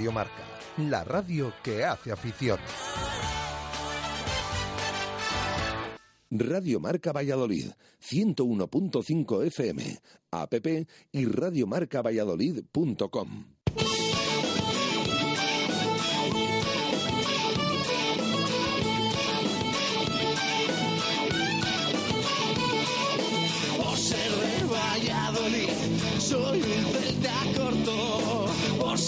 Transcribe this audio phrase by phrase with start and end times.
[0.00, 0.44] Radio Marca,
[0.78, 2.58] la radio que hace afición.
[6.30, 7.66] Radio Marca Valladolid,
[8.02, 9.98] 101.5 FM,
[10.30, 10.54] app
[11.12, 13.44] y radiomarcavalladolid.com.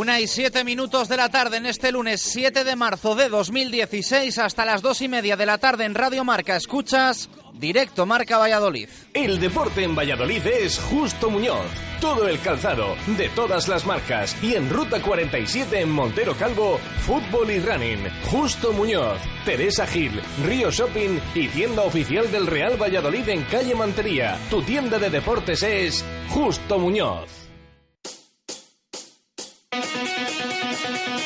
[0.00, 4.38] Una y siete minutos de la tarde en este lunes 7 de marzo de 2016
[4.38, 6.56] hasta las dos y media de la tarde en Radio Marca.
[6.56, 8.88] Escuchas directo Marca Valladolid.
[9.12, 11.66] El deporte en Valladolid es Justo Muñoz.
[12.00, 14.34] Todo el calzado, de todas las marcas.
[14.42, 18.08] Y en Ruta 47 en Montero Calvo, fútbol y running.
[18.30, 24.38] Justo Muñoz, Teresa Gil, Río Shopping y tienda oficial del Real Valladolid en calle Mantería.
[24.48, 27.39] Tu tienda de deportes es Justo Muñoz.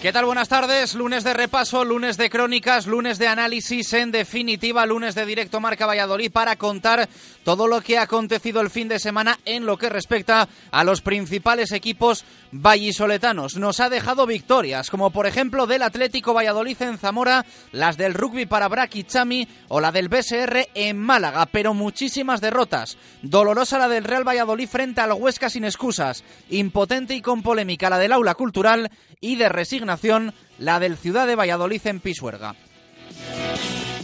[0.00, 0.24] ¿Qué tal?
[0.24, 0.94] Buenas tardes.
[0.94, 5.84] Lunes de repaso, lunes de crónicas, lunes de análisis, en definitiva, lunes de directo Marca
[5.84, 7.06] Valladolid para contar
[7.44, 11.02] todo lo que ha acontecido el fin de semana en lo que respecta a los
[11.02, 13.56] principales equipos vallisoletanos.
[13.56, 18.46] Nos ha dejado victorias, como por ejemplo del Atlético Valladolid en Zamora, las del rugby
[18.46, 22.89] para Braki Chami o la del BSR en Málaga, pero muchísimas derrotas.
[23.22, 27.98] Dolorosa la del Real Valladolid frente al Huesca sin excusas, impotente y con polémica la
[27.98, 28.90] del Aula Cultural
[29.20, 32.54] y de resignación la del Ciudad de Valladolid en Pisuerga.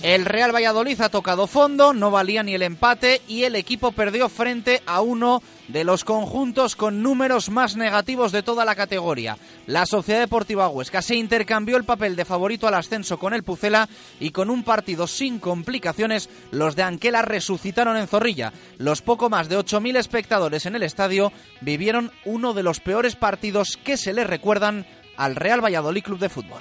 [0.02, 4.28] El Real Valladolid ha tocado fondo, no valía ni el empate y el equipo perdió
[4.28, 9.38] frente a uno de los conjuntos con números más negativos de toda la categoría.
[9.66, 13.88] La Sociedad Deportiva Huesca se intercambió el papel de favorito al ascenso con el Pucela
[14.20, 18.52] y con un partido sin complicaciones los de Anquela resucitaron en Zorrilla.
[18.78, 23.76] Los poco más de 8.000 espectadores en el estadio vivieron uno de los peores partidos
[23.82, 24.86] que se les recuerdan
[25.16, 26.60] al Real Valladolid Club de Fútbol.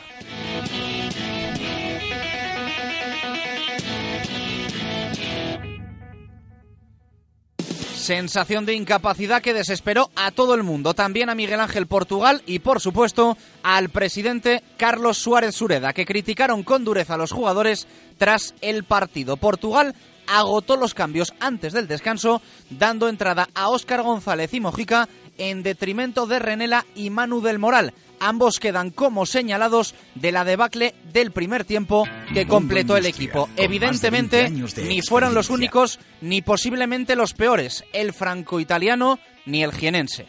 [8.05, 12.59] Sensación de incapacidad que desesperó a todo el mundo, también a Miguel Ángel Portugal y
[12.59, 17.87] por supuesto al presidente Carlos Suárez Sureda, que criticaron con dureza a los jugadores
[18.19, 19.37] tras el partido.
[19.37, 19.95] Portugal
[20.27, 26.27] agotó los cambios antes del descanso, dando entrada a Óscar González y Mojica en detrimento
[26.27, 27.93] de Renela y Manu del Moral.
[28.19, 33.49] Ambos quedan como señalados de la debacle del primer tiempo que completó el equipo.
[33.57, 40.25] Evidentemente, ni fueron los únicos, ni posiblemente los peores, el franco-italiano ni el jienense.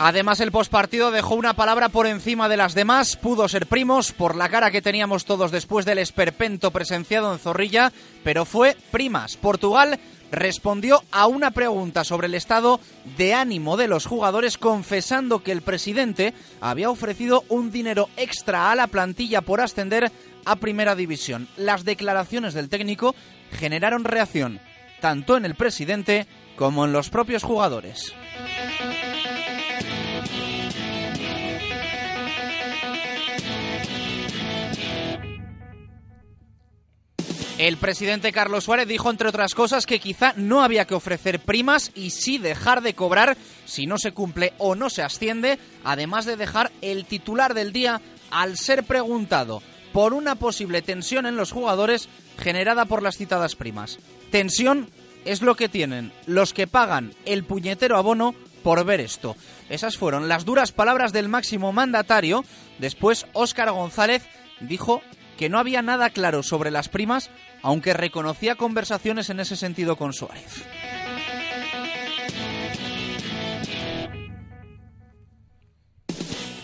[0.00, 3.16] Además, el postpartido dejó una palabra por encima de las demás.
[3.16, 7.92] Pudo ser primos por la cara que teníamos todos después del esperpento presenciado en Zorrilla,
[8.22, 9.36] pero fue primas.
[9.36, 9.98] Portugal
[10.30, 12.80] respondió a una pregunta sobre el estado
[13.16, 18.76] de ánimo de los jugadores confesando que el presidente había ofrecido un dinero extra a
[18.76, 20.12] la plantilla por ascender
[20.44, 21.48] a Primera División.
[21.56, 23.16] Las declaraciones del técnico
[23.50, 24.60] generaron reacción
[25.00, 28.14] tanto en el presidente como en los propios jugadores.
[37.58, 41.90] El presidente Carlos Suárez dijo, entre otras cosas, que quizá no había que ofrecer primas
[41.96, 46.36] y sí dejar de cobrar si no se cumple o no se asciende, además de
[46.36, 48.00] dejar el titular del día
[48.30, 49.60] al ser preguntado
[49.92, 52.08] por una posible tensión en los jugadores
[52.38, 53.98] generada por las citadas primas.
[54.30, 54.88] Tensión
[55.24, 59.34] es lo que tienen los que pagan el puñetero abono por ver esto.
[59.68, 62.44] Esas fueron las duras palabras del máximo mandatario.
[62.78, 64.22] Después, Óscar González
[64.60, 65.02] dijo
[65.38, 67.30] que no había nada claro sobre las primas,
[67.62, 70.64] aunque reconocía conversaciones en ese sentido con Suárez.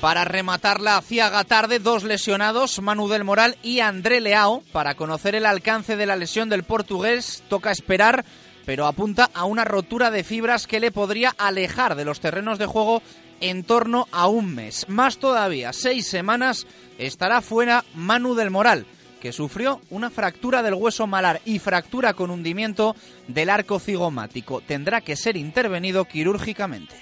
[0.04, 4.62] Para rematar la ciaga tarde, dos lesionados, Manu del Moral y André Leao.
[4.70, 8.22] Para conocer el alcance de la lesión del portugués, toca esperar,
[8.66, 12.66] pero apunta a una rotura de fibras que le podría alejar de los terrenos de
[12.66, 13.00] juego
[13.40, 14.90] en torno a un mes.
[14.90, 16.66] Más todavía, seis semanas
[16.98, 18.84] estará fuera Manu del Moral,
[19.24, 22.94] que sufrió una fractura del hueso malar y fractura con hundimiento
[23.26, 24.60] del arco cigomático.
[24.60, 26.94] Tendrá que ser intervenido quirúrgicamente.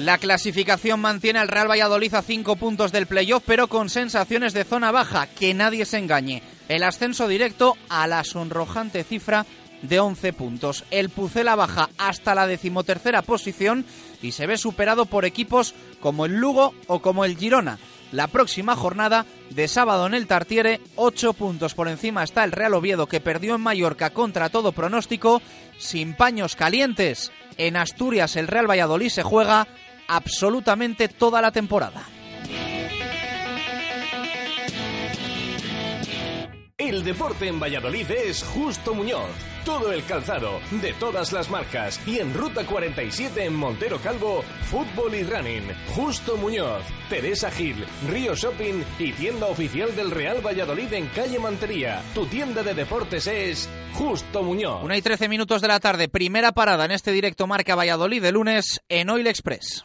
[0.00, 4.64] La clasificación mantiene al Real Valladolid a cinco puntos del playoff, pero con sensaciones de
[4.64, 5.28] zona baja.
[5.28, 6.42] Que nadie se engañe.
[6.68, 9.46] El ascenso directo a la sonrojante cifra
[9.82, 10.84] de 11 puntos.
[10.90, 13.84] El Pucela baja hasta la decimotercera posición
[14.22, 17.78] y se ve superado por equipos como el Lugo o como el Girona.
[18.12, 22.74] La próxima jornada de sábado en el Tartiere, 8 puntos por encima está el Real
[22.74, 25.40] Oviedo que perdió en Mallorca contra todo pronóstico,
[25.78, 27.32] sin paños calientes.
[27.56, 29.66] En Asturias el Real Valladolid se juega
[30.08, 32.02] absolutamente toda la temporada.
[36.82, 39.30] El deporte en Valladolid es Justo Muñoz.
[39.64, 42.00] Todo el calzado, de todas las marcas.
[42.08, 45.62] Y en Ruta 47 en Montero Calvo, fútbol y running.
[45.94, 52.02] Justo Muñoz, Teresa Gil, Río Shopping y tienda oficial del Real Valladolid en calle Mantería.
[52.16, 54.82] Tu tienda de deportes es Justo Muñoz.
[54.82, 58.32] Una y 13 minutos de la tarde, primera parada en este directo Marca Valladolid de
[58.32, 59.84] lunes en Oil Express.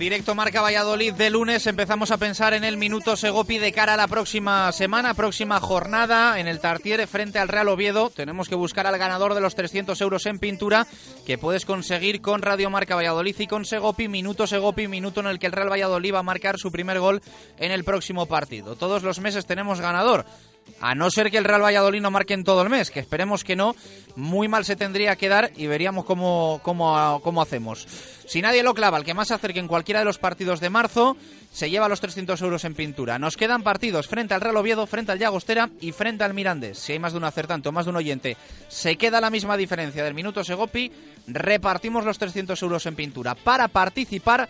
[0.00, 3.96] Directo Marca Valladolid de lunes empezamos a pensar en el minuto Segopi de cara a
[3.98, 8.08] la próxima semana, próxima jornada en el Tartiere frente al Real Oviedo.
[8.08, 10.86] Tenemos que buscar al ganador de los 300 euros en pintura
[11.26, 15.38] que puedes conseguir con Radio Marca Valladolid y con Segopi, minuto Segopi, minuto en el
[15.38, 17.20] que el Real Valladolid va a marcar su primer gol
[17.58, 18.76] en el próximo partido.
[18.76, 20.24] Todos los meses tenemos ganador.
[20.80, 23.44] A no ser que el Real Valladolid no marque en todo el mes, que esperemos
[23.44, 23.76] que no,
[24.16, 27.86] muy mal se tendría que dar y veríamos cómo, cómo, cómo hacemos.
[28.26, 30.70] Si nadie lo clava, el que más se acerque en cualquiera de los partidos de
[30.70, 31.16] marzo
[31.52, 33.18] se lleva los 300 euros en pintura.
[33.18, 36.78] Nos quedan partidos frente al Real Oviedo, frente al Llagostera y frente al Mirandés.
[36.78, 38.36] Si hay más de un acertante o más de un oyente,
[38.68, 40.92] se queda la misma diferencia del minuto Segopi,
[41.26, 43.34] repartimos los 300 euros en pintura.
[43.34, 44.48] Para participar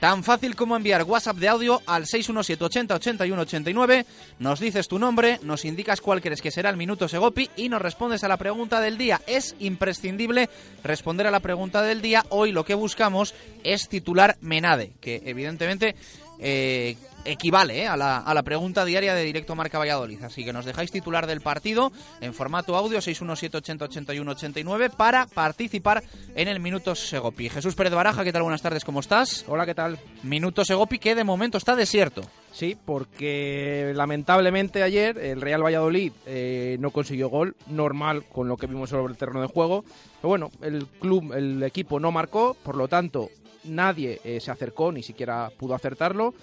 [0.00, 4.06] Tan fácil como enviar WhatsApp de audio al 617 80 81 89,
[4.38, 7.82] nos dices tu nombre, nos indicas cuál crees que será el minuto Segopi y nos
[7.82, 9.20] respondes a la pregunta del día.
[9.26, 10.50] Es imprescindible
[10.84, 12.24] responder a la pregunta del día.
[12.28, 15.96] Hoy lo que buscamos es titular Menade, que evidentemente
[16.38, 20.22] eh, equivale eh, a, la, a, la, pregunta diaria de Directo Marca Valladolid.
[20.22, 26.02] Así que nos dejáis titular del partido en formato audio 617-80-81-89 para participar
[26.34, 27.48] en el Minuto Segopi.
[27.48, 28.42] Jesús Pérez Baraja, ¿qué tal?
[28.42, 29.44] Buenas tardes, ¿cómo estás?
[29.48, 29.98] Hola, ¿qué tal?
[30.22, 32.22] Minuto Segopi que de momento está desierto.
[32.52, 38.66] Sí, porque lamentablemente ayer el Real Valladolid eh, no consiguió gol, normal con lo que
[38.66, 39.84] vimos sobre el terreno de juego.
[40.20, 43.28] Pero bueno, el club, el equipo no marcó, por lo tanto
[43.64, 46.34] nadie eh, se acercó, ni siquiera pudo acertarlo.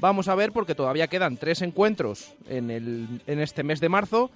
[0.00, 4.30] Vamos a ver porque todavía quedan tres encuentros en, el, en este mes de marzo.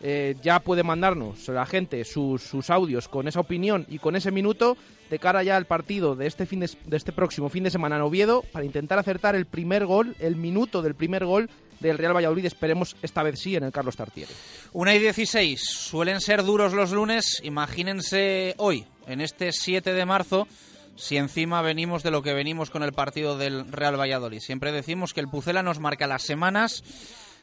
[0.00, 4.32] Eh, ya puede mandarnos la gente sus, sus, audios con esa opinión y con ese
[4.32, 4.76] minuto
[5.08, 8.02] de cara ya al partido de este, fin de, este próximo fin de semana en
[8.02, 11.48] Oviedo para intentar acertar el primer gol, el minuto del primer gol
[11.80, 12.44] del Real Valladolid.
[12.44, 14.32] Esperemos esta vez sí en el Carlos Tartiere.
[14.72, 15.60] Una y 16.
[15.64, 17.40] Suelen ser duros los lunes.
[17.44, 20.48] Imagínense hoy, en este 7 de marzo
[20.96, 24.40] si encima venimos de lo que venimos con el partido del Real Valladolid.
[24.40, 26.84] Siempre decimos que el Pucela nos marca las semanas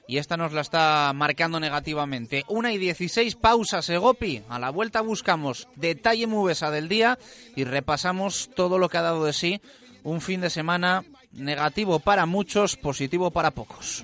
[0.08, 2.44] y esta nos la está marcando negativamente.
[2.48, 4.42] Una y 16, pausa Segopi.
[4.50, 7.18] A la vuelta buscamos detalle mubesa del día
[7.56, 9.62] y repasamos todo lo que ha dado de sí
[10.04, 14.04] un fin de semana negativo para muchos, positivo para pocos.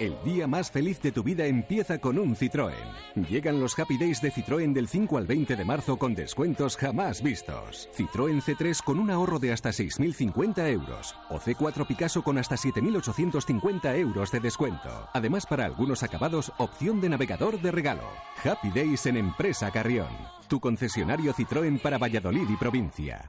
[0.00, 3.26] El día más feliz de tu vida empieza con un Citroën.
[3.28, 7.20] Llegan los Happy Days de Citroën del 5 al 20 de marzo con descuentos jamás
[7.20, 7.88] vistos.
[7.96, 11.16] Citroën C3 con un ahorro de hasta 6.050 euros.
[11.30, 15.08] O C4 Picasso con hasta 7.850 euros de descuento.
[15.14, 18.08] Además, para algunos acabados, opción de navegador de regalo.
[18.44, 20.06] Happy Days en Empresa Carrión.
[20.46, 23.28] Tu concesionario Citroën para Valladolid y provincia.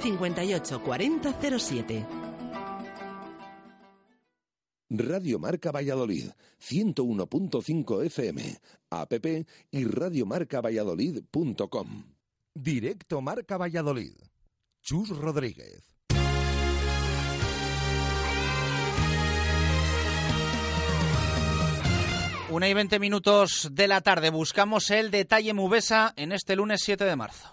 [0.00, 2.06] 58 40 07.
[4.90, 6.30] Radio Marca Valladolid,
[6.60, 9.12] 101.5 FM, app
[9.70, 12.04] y radiomarcavalladolid.com.
[12.54, 14.14] Directo Marca Valladolid.
[14.82, 15.84] Chus Rodríguez.
[22.50, 24.30] Una y 20 minutos de la tarde.
[24.30, 27.52] Buscamos el detalle Mubesa en este lunes 7 de marzo.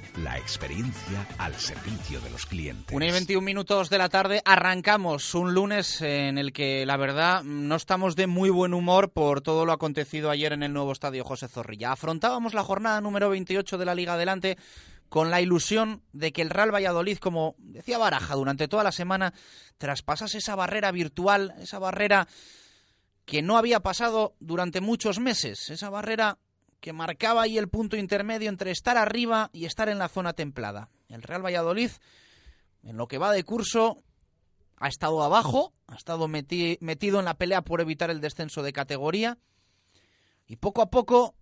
[0.17, 2.93] La experiencia al servicio de los clientes.
[2.93, 7.43] 1 y 21 minutos de la tarde arrancamos un lunes en el que la verdad
[7.43, 11.23] no estamos de muy buen humor por todo lo acontecido ayer en el nuevo estadio
[11.23, 11.93] José Zorrilla.
[11.93, 14.57] Afrontábamos la jornada número 28 de la Liga Adelante
[15.07, 19.33] con la ilusión de que el Real Valladolid, como decía Baraja durante toda la semana,
[19.77, 22.27] traspasase esa barrera virtual, esa barrera
[23.25, 26.37] que no había pasado durante muchos meses, esa barrera
[26.81, 30.89] que marcaba ahí el punto intermedio entre estar arriba y estar en la zona templada.
[31.07, 31.91] El Real Valladolid,
[32.83, 34.03] en lo que va de curso,
[34.77, 38.73] ha estado abajo, ha estado meti metido en la pelea por evitar el descenso de
[38.73, 39.37] categoría
[40.47, 41.35] y poco a poco,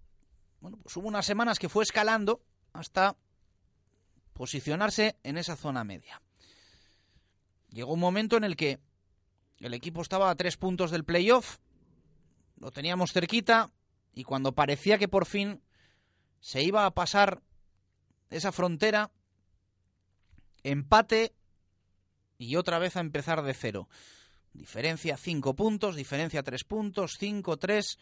[0.60, 2.42] bueno, pues hubo unas semanas que fue escalando
[2.74, 3.16] hasta
[4.34, 6.22] posicionarse en esa zona media.
[7.70, 8.80] Llegó un momento en el que
[9.60, 11.60] el equipo estaba a tres puntos del playoff,
[12.58, 13.72] lo teníamos cerquita,
[14.14, 15.62] y cuando parecía que por fin
[16.40, 17.42] se iba a pasar
[18.30, 19.12] esa frontera,
[20.64, 21.34] empate
[22.38, 23.90] y otra vez a empezar de cero.
[24.54, 27.98] Diferencia 5 puntos, diferencia 3 puntos, 5, 3.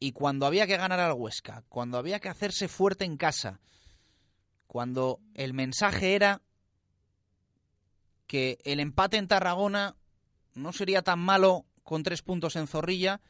[0.00, 3.60] Y cuando había que ganar al Huesca, cuando había que hacerse fuerte en casa,
[4.66, 6.42] cuando el mensaje era
[8.26, 9.96] que el empate en Tarragona
[10.54, 13.20] no sería tan malo con tres puntos en Zorrilla,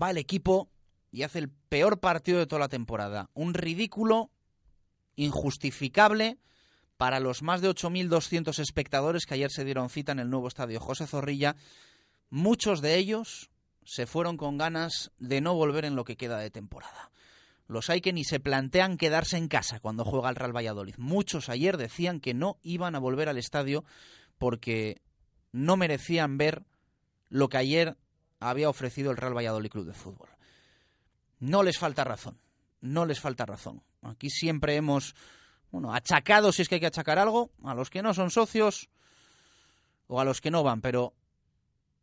[0.00, 0.70] va el equipo
[1.10, 3.30] y hace el peor partido de toda la temporada.
[3.34, 4.30] Un ridículo
[5.16, 6.38] injustificable
[6.96, 10.80] para los más de 8.200 espectadores que ayer se dieron cita en el nuevo estadio
[10.80, 11.56] José Zorrilla.
[12.30, 13.50] Muchos de ellos
[13.84, 17.10] se fueron con ganas de no volver en lo que queda de temporada.
[17.68, 20.94] Los hay que ni se plantean quedarse en casa cuando juega el Real Valladolid.
[20.98, 23.84] Muchos ayer decían que no iban a volver al estadio
[24.38, 25.00] porque
[25.52, 26.64] no merecían ver
[27.28, 27.96] lo que ayer
[28.40, 30.28] había ofrecido el Real Valladolid Club de Fútbol.
[31.40, 32.38] No les falta razón,
[32.80, 33.82] no les falta razón.
[34.02, 35.14] Aquí siempre hemos
[35.70, 38.88] bueno, achacado, si es que hay que achacar algo, a los que no son socios
[40.06, 41.14] o a los que no van, pero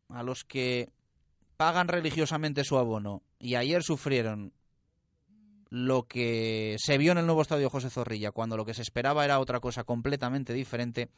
[0.10, 0.92] a los que
[1.58, 4.54] pagan religiosamente su abono y ayer sufrieron
[5.70, 9.26] lo que se vio en el nuevo estadio José Zorrilla, cuando lo que se esperaba
[9.26, 11.10] era otra cosa completamente diferente,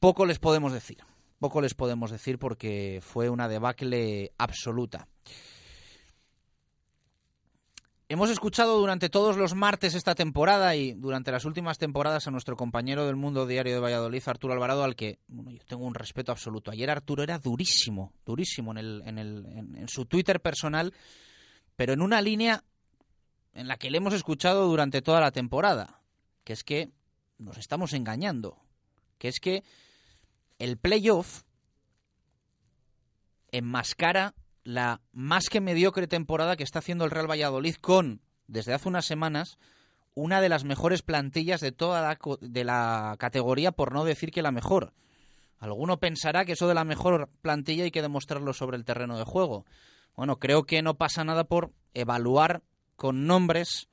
[0.00, 0.98] poco les podemos decir.
[1.44, 5.08] Poco les podemos decir porque fue una debacle absoluta.
[8.08, 12.56] Hemos escuchado durante todos los martes esta temporada y durante las últimas temporadas a nuestro
[12.56, 16.70] compañero del Mundo Diario de Valladolid, Arturo Alvarado, al que yo tengo un respeto absoluto.
[16.70, 20.94] Ayer Arturo era durísimo, durísimo en, en su Twitter personal,
[21.76, 22.64] pero en una línea
[23.52, 26.00] en la que le hemos escuchado durante toda la temporada,
[26.42, 26.88] que es que
[27.36, 28.56] nos estamos engañando,
[29.18, 29.62] que es que
[30.64, 31.42] el playoff
[33.52, 38.88] enmascara la más que mediocre temporada que está haciendo el Real Valladolid con, desde hace
[38.88, 39.58] unas semanas,
[40.14, 44.40] una de las mejores plantillas de toda la, de la categoría, por no decir que
[44.40, 44.94] la mejor.
[45.58, 49.24] Alguno pensará que eso de la mejor plantilla hay que demostrarlo sobre el terreno de
[49.24, 49.66] juego.
[50.16, 52.62] Bueno, creo que no pasa nada por evaluar
[52.96, 53.88] con nombres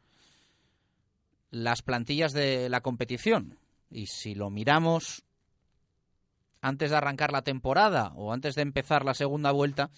[1.49, 3.59] las plantillas de la competición.
[3.89, 5.25] Y si lo miramos
[6.61, 9.89] antes de arrancar la temporada o antes de empezar la segunda vuelta,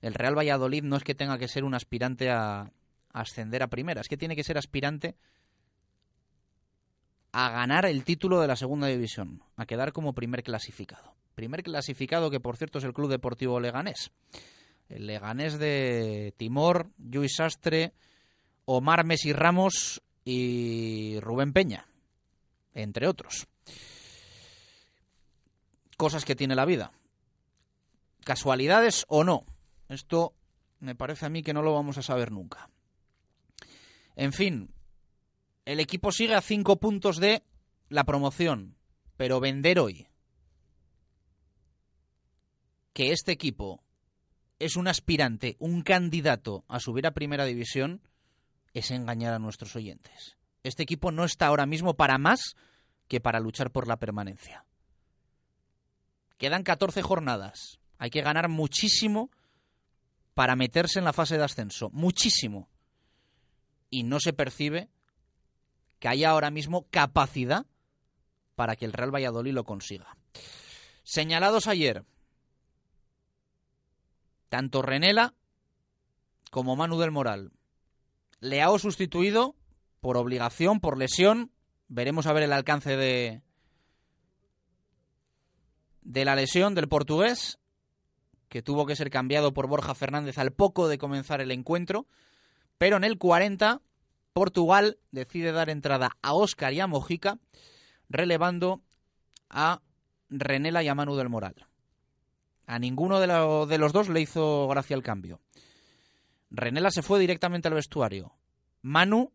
[0.00, 2.72] el Real Valladolid no es que tenga que ser un aspirante a,
[3.12, 5.16] ascender a primera, es que tiene que ser aspirante
[7.32, 11.14] a ganar el título de la segunda división, a quedar como primer clasificado.
[11.34, 14.10] Primer clasificado que por cierto es el Club Deportivo Leganés.
[14.88, 17.92] El Leganés de Timor, Luis Sastre,
[18.64, 21.86] Omar Messi Ramos y Rubén Peña,
[22.72, 23.46] entre otros
[25.98, 26.92] cosas que tiene la vida.
[28.24, 29.44] Casualidades o no.
[29.90, 30.32] Esto
[30.80, 32.70] me parece a mí que no lo vamos a saber nunca.
[34.16, 34.72] En fin,
[35.66, 37.42] el equipo sigue a cinco puntos de
[37.88, 38.76] la promoción,
[39.16, 40.06] pero vender hoy
[42.92, 43.82] que este equipo
[44.58, 48.02] es un aspirante, un candidato a subir a primera división,
[48.72, 50.36] es engañar a nuestros oyentes.
[50.62, 52.56] Este equipo no está ahora mismo para más
[53.06, 54.64] que para luchar por la permanencia.
[56.38, 57.78] Quedan 14 jornadas.
[57.98, 59.30] Hay que ganar muchísimo
[60.34, 61.90] para meterse en la fase de ascenso.
[61.90, 62.68] Muchísimo.
[63.90, 64.88] Y no se percibe
[65.98, 67.66] que haya ahora mismo capacidad
[68.54, 70.16] para que el Real Valladolid lo consiga.
[71.02, 72.04] Señalados ayer,
[74.48, 75.34] tanto Renela
[76.50, 77.52] como Manu del Moral.
[78.40, 79.56] Leao sustituido
[80.00, 81.50] por obligación, por lesión.
[81.88, 83.42] Veremos a ver el alcance de,
[86.08, 87.58] de la lesión del portugués,
[88.48, 92.06] que tuvo que ser cambiado por Borja Fernández al poco de comenzar el encuentro.
[92.78, 93.82] Pero en el 40,
[94.32, 97.38] Portugal decide dar entrada a Óscar y a Mojica,
[98.08, 98.80] relevando
[99.50, 99.82] a
[100.30, 101.66] Renela y a Manu del Moral.
[102.66, 105.42] A ninguno de, de los dos le hizo gracia el cambio.
[106.50, 108.32] Renela se fue directamente al vestuario.
[108.80, 109.30] Manu,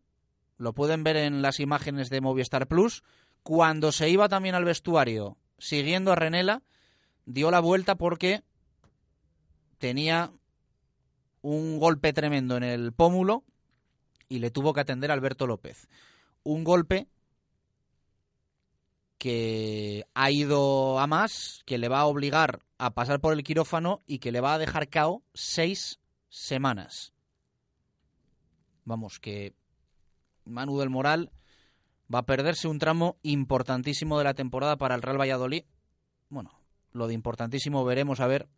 [0.56, 3.04] lo pueden ver en las imágenes de Movistar Plus,
[3.44, 6.62] cuando se iba también al vestuario siguiendo a Renela,
[7.24, 8.42] dio la vuelta porque
[9.78, 10.30] tenía
[11.40, 13.44] un golpe tremendo en el pómulo
[14.28, 15.88] y le tuvo que atender a Alberto López.
[16.42, 17.08] Un golpe
[19.16, 24.02] que ha ido a más, que le va a obligar a pasar por el quirófano
[24.06, 25.98] y que le va a dejar cao seis
[26.28, 27.14] semanas.
[28.84, 29.54] Vamos, que
[30.44, 31.32] Manu del Moral
[32.14, 35.64] va a perderse un tramo importantísimo de la temporada para el Real Valladolid.
[36.28, 36.52] Bueno,
[36.92, 38.48] lo de importantísimo veremos a ver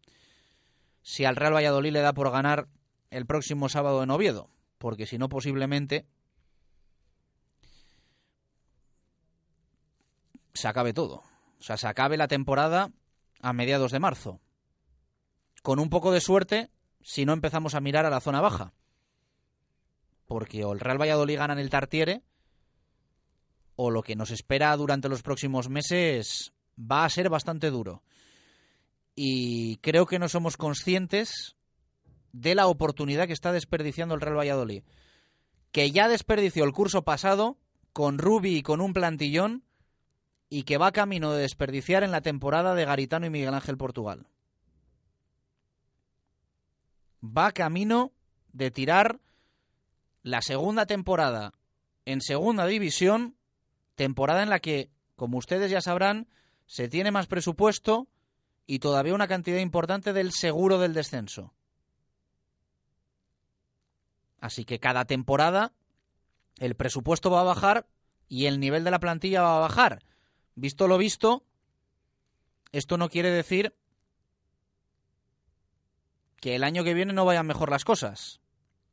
[1.02, 2.68] si al Real Valladolid le da por ganar
[3.10, 6.06] el próximo sábado en Oviedo, porque si no posiblemente
[10.52, 11.22] se acabe todo.
[11.58, 12.90] O sea, se acabe la temporada
[13.40, 14.40] a mediados de marzo.
[15.62, 18.74] Con un poco de suerte, si no empezamos a mirar a la zona baja.
[20.26, 22.22] Porque o el Real Valladolid gana en el Tartiere,
[23.76, 28.02] o lo que nos espera durante los próximos meses va a ser bastante duro.
[29.14, 31.56] Y creo que no somos conscientes
[32.32, 34.82] de la oportunidad que está desperdiciando el Real Valladolid.
[35.72, 37.58] Que ya desperdició el curso pasado
[37.92, 39.62] con Rubi y con un plantillón
[40.48, 44.26] y que va camino de desperdiciar en la temporada de Garitano y Miguel Ángel Portugal.
[47.22, 48.12] Va camino
[48.52, 49.20] de tirar
[50.22, 51.54] la segunda temporada
[52.04, 53.35] en segunda división,
[53.96, 56.28] temporada en la que, como ustedes ya sabrán,
[56.66, 58.08] se tiene más presupuesto
[58.66, 61.52] y todavía una cantidad importante del seguro del descenso.
[64.38, 65.72] Así que cada temporada
[66.58, 67.86] el presupuesto va a bajar
[68.28, 70.04] y el nivel de la plantilla va a bajar.
[70.54, 71.44] Visto lo visto,
[72.72, 73.74] esto no quiere decir
[76.40, 78.40] que el año que viene no vayan mejor las cosas.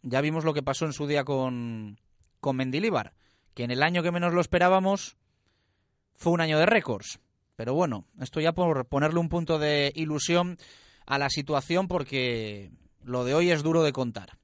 [0.01, 1.99] Ya vimos lo que pasó en su día con,
[2.39, 3.13] con Mendilíbar,
[3.53, 5.17] que en el año que menos lo esperábamos
[6.15, 7.19] fue un año de récords.
[7.55, 10.57] Pero bueno, esto ya por ponerle un punto de ilusión
[11.05, 12.71] a la situación porque
[13.03, 14.37] lo de hoy es duro de contar.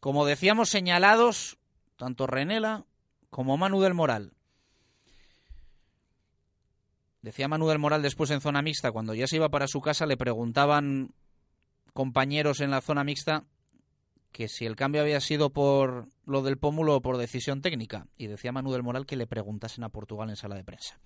[0.00, 1.58] Como decíamos, señalados
[1.96, 2.84] tanto Renela
[3.30, 4.32] como Manu del Moral.
[7.22, 10.06] Decía Manu del Moral después en zona mixta, cuando ya se iba para su casa,
[10.06, 11.12] le preguntaban
[11.92, 13.44] compañeros en la zona mixta
[14.32, 18.06] que si el cambio había sido por lo del pómulo o por decisión técnica.
[18.16, 20.98] Y decía Manu del Moral que le preguntasen a Portugal en sala de prensa.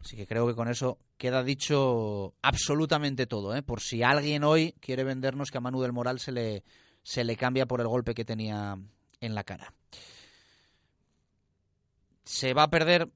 [0.00, 3.54] Así que creo que con eso queda dicho absolutamente todo.
[3.56, 3.62] ¿eh?
[3.62, 6.62] Por si alguien hoy quiere vendernos que a Manu del Moral se le,
[7.02, 8.78] se le cambia por el golpe que tenía
[9.20, 9.72] en la cara.
[12.24, 13.10] Se va a perder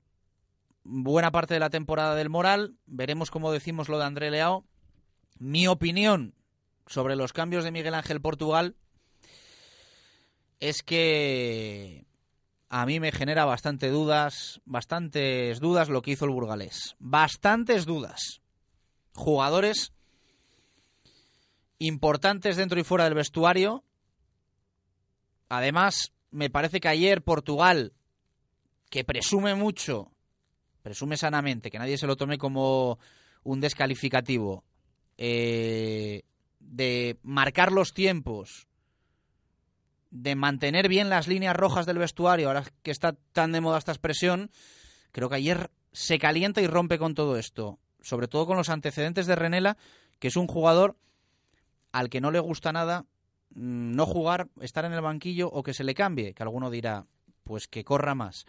[0.83, 2.77] buena parte de la temporada del Moral.
[2.87, 4.65] Veremos cómo decimos lo de André Leao.
[5.39, 6.35] Mi opinión
[6.87, 8.77] sobre los cambios de Miguel Ángel Portugal
[10.61, 12.07] es que
[12.69, 16.97] a mí me genera bastante dudas, bastantes dudas lo que hizo el burgalés.
[16.99, 18.41] Bastantes dudas.
[19.15, 19.93] Jugadores
[21.79, 23.85] importantes dentro y fuera del vestuario.
[25.49, 27.95] Además, me parece que ayer Portugal,
[28.91, 30.13] que presume mucho,
[30.83, 32.99] presume sanamente, que nadie se lo tome como
[33.45, 34.65] un descalificativo,
[35.17, 36.23] eh,
[36.61, 38.68] de marcar los tiempos,
[40.11, 43.93] de mantener bien las líneas rojas del vestuario, ahora que está tan de moda esta
[43.93, 44.51] expresión,
[45.13, 47.79] creo que ayer se calienta y rompe con todo esto.
[48.01, 49.77] Sobre todo con los antecedentes de Renela,
[50.19, 50.97] que es un jugador
[51.93, 53.07] al que no le gusta nada
[53.51, 57.07] mm, no jugar, estar en el banquillo o que se le cambie, que alguno dirá,
[57.45, 58.47] pues que corra más.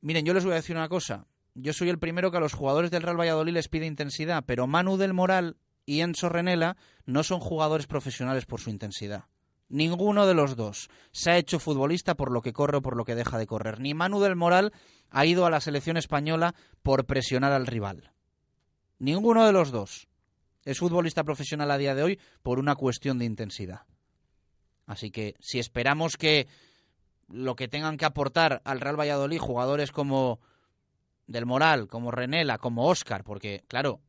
[0.00, 1.26] Miren, yo les voy a decir una cosa.
[1.54, 4.66] Yo soy el primero que a los jugadores del Real Valladolid les pide intensidad, pero
[4.66, 9.24] Manu del Moral y Enzo Renela no son jugadores profesionales por su intensidad.
[9.68, 13.04] Ninguno de los dos se ha hecho futbolista por lo que corre o por lo
[13.04, 13.80] que deja de correr.
[13.80, 14.72] Ni Manu del Moral
[15.10, 18.12] ha ido a la selección española por presionar al rival.
[18.98, 20.08] Ninguno de los dos
[20.64, 23.82] es futbolista profesional a día de hoy por una cuestión de intensidad.
[24.86, 26.48] Así que si esperamos que
[27.28, 30.40] lo que tengan que aportar al Real Valladolid jugadores como
[31.26, 34.00] del Moral, como Renela, como Oscar, porque, claro,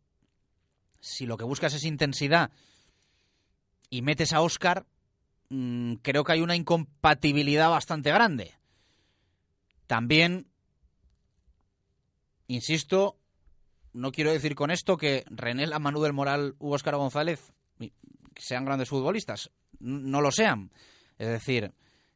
[1.02, 2.50] si lo que buscas es intensidad
[3.90, 4.86] y metes a Oscar,
[5.50, 8.54] mm, creo que hay una incompatibilidad bastante grande.
[9.88, 10.48] También,
[12.48, 13.18] insisto,
[13.94, 17.54] no quiero decir con esto que Renela, Manu del Moral u Óscar González
[18.36, 19.52] sean grandes futbolistas.
[19.80, 20.72] No lo sean.
[21.18, 21.74] Es decir,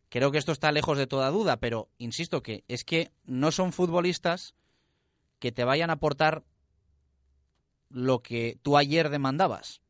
[0.10, 3.74] creo que esto está lejos de toda duda, pero insisto que es que no son
[3.74, 4.56] futbolistas
[5.39, 6.43] que te vayan a aportar
[7.89, 9.82] lo que tú ayer demandabas.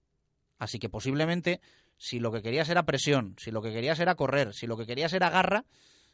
[0.57, 1.61] Así que posiblemente,
[2.03, 4.85] si lo que querías era presión, si lo que querías era correr, si lo que
[4.85, 5.63] querías era garra,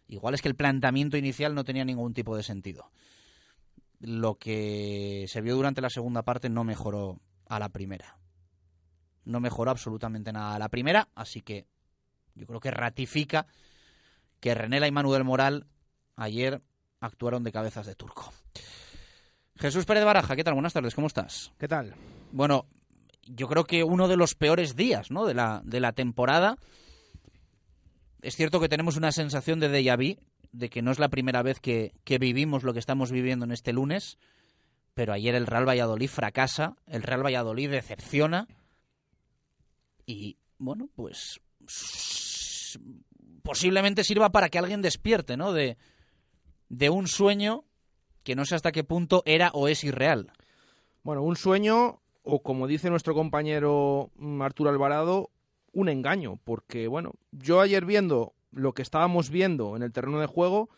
[0.07, 2.91] igual es que el planteamiento inicial no tenía ningún tipo de sentido.
[3.99, 8.19] Lo que se vio durante la segunda parte no mejoró a la primera.
[9.25, 11.65] No mejoró absolutamente nada a la primera, así que
[12.35, 13.47] yo creo que ratifica
[14.39, 15.65] que Renela y Manuel Moral
[16.15, 16.61] ayer
[16.99, 18.31] actuaron de cabezas de turco.
[19.55, 20.53] Jesús Pérez Baraja, ¿qué tal?
[20.53, 21.51] Buenas tardes, ¿cómo estás?
[21.57, 21.95] ¿Qué tal?
[22.31, 22.67] Bueno,
[23.23, 25.25] yo creo que uno de los peores días ¿no?
[25.25, 26.57] de, la, de la temporada.
[28.21, 30.19] Es cierto que tenemos una sensación de déjà vu,
[30.51, 33.51] de que no es la primera vez que, que vivimos lo que estamos viviendo en
[33.51, 34.17] este lunes,
[34.93, 38.47] pero ayer el Real Valladolid fracasa, el Real Valladolid decepciona
[40.05, 41.39] y, bueno, pues
[43.43, 45.53] posiblemente sirva para que alguien despierte, ¿no?
[45.53, 45.77] De,
[46.67, 47.63] de un sueño
[48.23, 50.31] que no sé hasta qué punto era o es irreal.
[51.03, 55.31] Bueno, un sueño, o como dice nuestro compañero mm, Arturo Alvarado,
[55.71, 60.27] un engaño, porque bueno, yo ayer viendo lo que estábamos viendo en el terreno de
[60.27, 60.69] juego,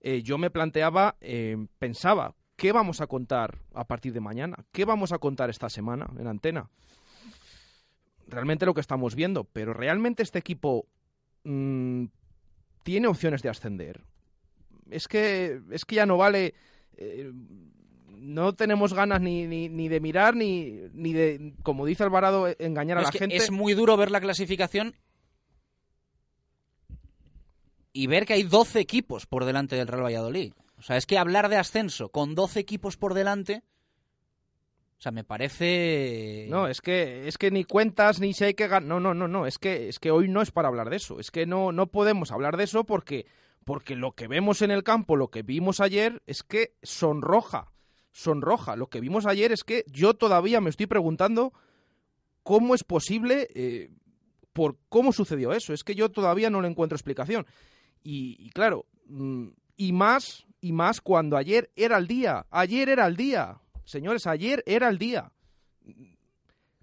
[0.00, 4.64] eh, yo me planteaba, eh, pensaba, ¿qué vamos a contar a partir de mañana?
[4.72, 6.70] ¿Qué vamos a contar esta semana en antena?
[8.26, 10.86] Realmente lo que estamos viendo, pero realmente este equipo
[11.44, 12.06] mm,
[12.82, 14.02] tiene opciones de ascender.
[14.90, 16.54] Es que, es que ya no vale...
[16.96, 17.32] eh,
[18.18, 22.98] no tenemos ganas ni, ni, ni de mirar ni, ni de, como dice Alvarado, engañar
[22.98, 23.36] a Es la que gente.
[23.36, 24.94] Es muy duro ver la clasificación
[27.92, 30.52] y ver que hay 12 equipos por delante del Real Valladolid.
[30.78, 33.62] O sea, es que hablar de ascenso con 12 equipos por delante,
[34.98, 36.46] o sea, me parece...
[36.50, 38.88] No, es que es que ni cuentas ni si hay que ganar.
[38.88, 39.46] No, no, no, no.
[39.46, 41.20] Es que es que hoy no es para hablar de eso.
[41.20, 43.26] Es que no no podemos hablar de eso porque
[43.64, 47.72] porque lo que vemos en el campo, lo que vimos ayer es que sonroja,
[48.14, 48.76] sonroja.
[48.76, 51.52] Lo que vimos ayer es que yo todavía me estoy preguntando
[52.42, 53.90] cómo es posible, eh,
[54.52, 55.74] por cómo sucedió eso.
[55.74, 57.44] Es que yo todavía no le encuentro explicación.
[58.02, 62.46] Y, y claro, mm, y más y más cuando ayer era el día.
[62.50, 63.60] Ayer era el día.
[63.84, 65.32] Señores, ayer era el día.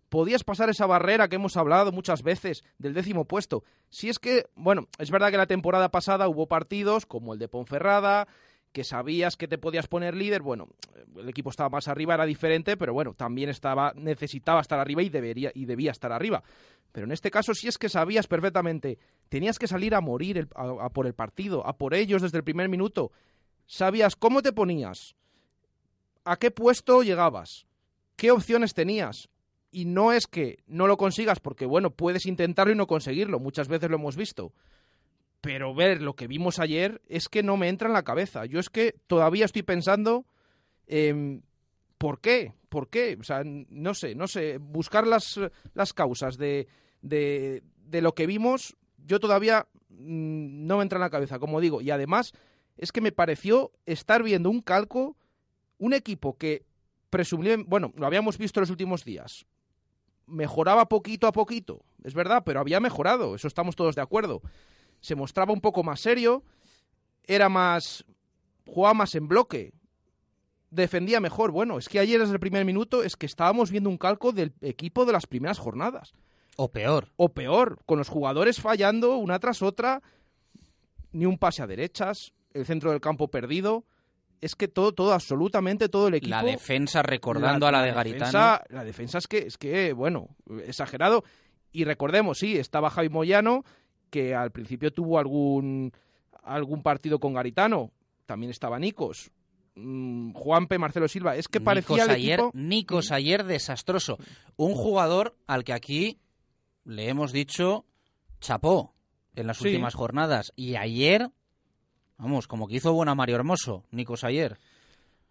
[0.10, 3.64] Podías pasar esa barrera que hemos hablado muchas veces del décimo puesto.
[3.90, 7.48] Si es que, bueno, es verdad que la temporada pasada hubo partidos como el de
[7.48, 8.28] Ponferrada,
[8.72, 10.42] que sabías que te podías poner líder.
[10.42, 10.70] Bueno,
[11.16, 15.10] el equipo estaba más arriba, era diferente, pero bueno, también estaba, necesitaba estar arriba y
[15.10, 16.44] debería, y debía estar arriba.
[16.92, 18.98] Pero en este caso, si es que sabías perfectamente,
[19.30, 22.70] tenías que salir a morir a por el partido, a por ellos desde el primer
[22.70, 23.12] minuto.
[23.66, 25.16] Sabías cómo te ponías,
[26.24, 27.66] a qué puesto llegabas,
[28.16, 29.30] qué opciones tenías.
[29.74, 33.70] Y no es que no lo consigas, porque bueno, puedes intentarlo y no conseguirlo, muchas
[33.70, 34.52] veces lo hemos visto.
[35.42, 38.46] Pero ver lo que vimos ayer es que no me entra en la cabeza.
[38.46, 40.26] Yo es que todavía estoy pensando,
[40.88, 41.42] em,
[41.98, 42.54] ¿por qué?
[42.70, 43.18] ¿Por qué?
[43.20, 45.40] O sea, no sé, no sé, buscar las,
[45.74, 46.68] las causas de,
[47.02, 51.60] de, de lo que vimos, yo todavía mm, no me entra en la cabeza, como
[51.60, 51.82] digo.
[51.82, 52.34] Y además,
[52.78, 55.18] es que me pareció estar viendo un calco,
[55.78, 56.66] un equipo que
[57.10, 59.46] presumiblemente, bueno, lo habíamos visto en los últimos días,
[60.26, 64.42] mejoraba poquito a poquito, es verdad, pero había mejorado, eso estamos todos de acuerdo.
[65.02, 66.44] Se mostraba un poco más serio,
[67.24, 68.06] era más,
[68.66, 69.74] jugaba más en bloque,
[70.72, 71.52] defendía mejor.
[71.52, 74.54] Bueno, es que ayer desde el primer minuto es que estábamos viendo un calco del
[74.62, 76.14] equipo de las primeras jornadas.
[76.56, 77.10] O peor.
[77.18, 80.02] O peor, con los jugadores fallando una tras otra,
[81.12, 83.86] ni un pase a derechas, el centro del campo perdido.
[84.42, 86.36] Es que todo, todo, absolutamente todo el equipo.
[86.36, 88.26] La defensa recordando a la de Garitano.
[88.26, 90.30] Defensa, la defensa es que, es que, bueno,
[90.66, 91.24] exagerado.
[91.72, 93.64] Y recordemos, sí, estaba Javi Moyano,
[94.12, 95.92] que al principio tuvo algún,
[96.44, 97.92] algún partido con Garitano.
[98.28, 99.32] También estaba Nicos.
[99.76, 101.36] Mm, Juanpe, Marcelo Silva.
[101.36, 102.40] Es que parecía Nicos el ayer.
[102.54, 104.18] Nicos ayer desastroso.
[104.58, 106.20] Un jugador al que aquí
[106.84, 107.86] le hemos dicho
[108.40, 108.94] chapó
[109.36, 109.68] en las Sí.
[109.70, 110.52] últimas jornadas.
[110.56, 111.30] Y ayer,
[112.18, 114.60] vamos, como que hizo buena Mario Hermoso, Nicos ayer.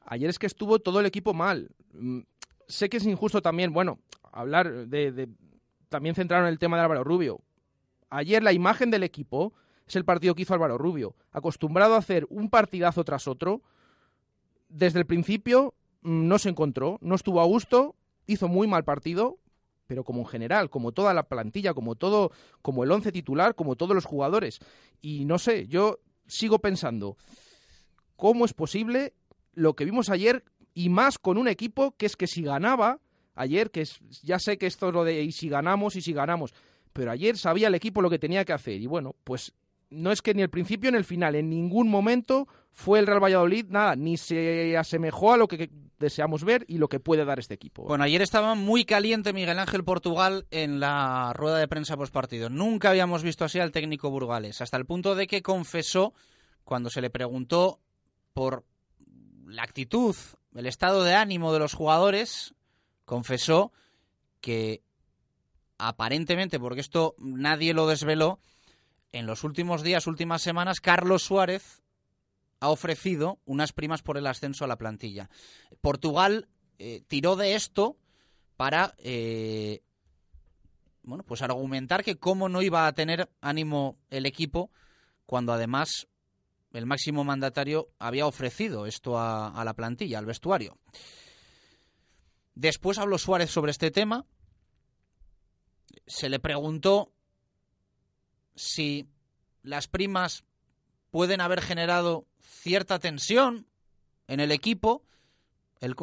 [0.06, 1.70] Ayer es que estuvo todo el equipo mal.
[1.92, 2.20] Mm,
[2.66, 3.98] Sé que es injusto también, bueno,
[4.32, 5.28] hablar de, de-
[5.88, 7.40] También centraron el tema de Álvaro Rubio.
[8.10, 9.54] Ayer la imagen del equipo
[9.86, 11.14] es el partido que hizo Álvaro Rubio.
[11.32, 13.62] Acostumbrado a hacer un partidazo tras otro,
[14.68, 17.96] desde el principio mm, no se encontró, no estuvo a gusto,
[18.26, 19.38] hizo muy mal partido,
[19.86, 22.30] pero como en general, como toda la plantilla, como todo,
[22.62, 24.60] como el once titular, como todos los jugadores.
[25.00, 27.16] Y no sé, yo sigo pensando,
[28.16, 29.14] ¿cómo es posible
[29.54, 30.44] lo que vimos ayer
[30.74, 33.00] y más con un equipo que es que si ganaba
[33.34, 36.12] ayer, que es, ya sé que esto es lo de y si ganamos y si
[36.12, 36.54] ganamos,
[37.00, 39.54] pero ayer sabía el equipo lo que tenía que hacer y bueno, pues
[39.88, 43.24] no es que ni el principio ni el final, en ningún momento fue el Real
[43.24, 47.38] Valladolid, nada, ni se asemejó a lo que deseamos ver y lo que puede dar
[47.38, 47.84] este equipo.
[47.84, 52.50] Bueno, ayer estaba muy caliente Miguel Ángel Portugal en la rueda de prensa post partido.
[52.50, 56.12] Nunca habíamos visto así al técnico burgales, hasta el punto de que confesó,
[56.64, 57.80] cuando se le preguntó
[58.34, 58.66] por
[59.46, 60.14] la actitud,
[60.54, 62.54] el estado de ánimo de los jugadores,
[63.06, 63.72] confesó
[64.42, 64.82] que
[65.88, 68.40] aparentemente, porque esto nadie lo desveló,
[69.12, 71.82] en los últimos días, últimas semanas, Carlos Suárez
[72.60, 75.30] ha ofrecido unas primas por el ascenso a la plantilla.
[75.80, 77.96] Portugal eh, tiró de esto
[78.56, 79.82] para eh,
[81.02, 84.70] bueno, pues argumentar que cómo no iba a tener ánimo el equipo
[85.26, 86.06] cuando además
[86.72, 90.78] el máximo mandatario había ofrecido esto a, a la plantilla, al vestuario.
[92.54, 94.26] Después habló Suárez sobre este tema.
[96.06, 97.12] Se le preguntó
[98.54, 99.06] si
[99.62, 100.44] las primas
[101.10, 103.66] pueden haber generado cierta tensión
[104.26, 105.02] en el equipo.
[105.80, 105.94] Él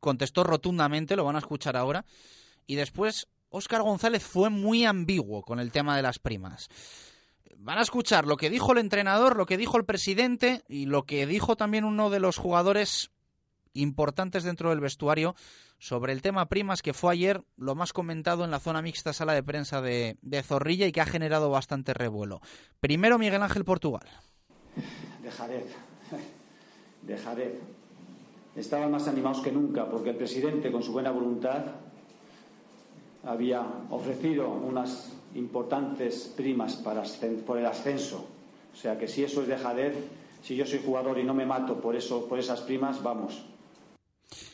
[0.00, 2.04] contestó rotundamente, lo van a escuchar ahora.
[2.66, 6.68] Y después Óscar González fue muy ambiguo con el tema de las primas.
[7.56, 11.04] Van a escuchar lo que dijo el entrenador, lo que dijo el presidente y lo
[11.04, 13.10] que dijo también uno de los jugadores
[13.74, 15.34] importantes dentro del vestuario
[15.80, 19.32] sobre el tema primas que fue ayer lo más comentado en la zona mixta sala
[19.32, 22.40] de prensa de, de Zorrilla y que ha generado bastante revuelo.
[22.80, 24.06] Primero Miguel Ángel Portugal.
[25.22, 25.64] Dejaré,
[27.02, 27.58] dejaré.
[28.54, 31.64] Estaban más animados que nunca porque el presidente con su buena voluntad
[33.24, 37.04] había ofrecido unas importantes primas para,
[37.46, 38.26] por el ascenso.
[38.72, 39.94] O sea que si eso es dejadez,
[40.42, 43.44] si yo soy jugador y no me mato por, eso, por esas primas, vamos,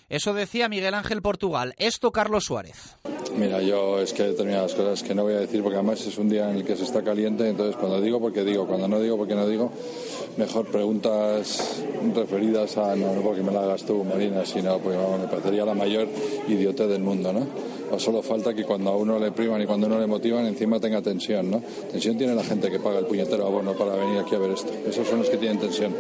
[0.09, 1.75] eso decía Miguel Ángel Portugal.
[1.79, 2.97] Esto Carlos Suárez.
[3.37, 6.17] Mira, yo es que hay determinadas cosas que no voy a decir porque además es
[6.17, 8.99] un día en el que se está caliente, entonces cuando digo porque digo, cuando no
[8.99, 9.71] digo porque no digo,
[10.39, 11.83] mejor preguntas
[12.15, 15.75] referidas a, no, no porque me la hagas tú, Marina, sino porque me parecería la
[15.75, 16.09] mayor
[16.49, 17.47] idiotez del mundo, ¿no?
[17.91, 20.47] O solo falta que cuando a uno le priman y cuando a uno le motivan,
[20.47, 21.63] encima tenga tensión, ¿no?
[21.91, 24.73] Tensión tiene la gente que paga el puñetero abono para venir aquí a ver esto.
[24.89, 25.95] Esos son los que tienen tensión.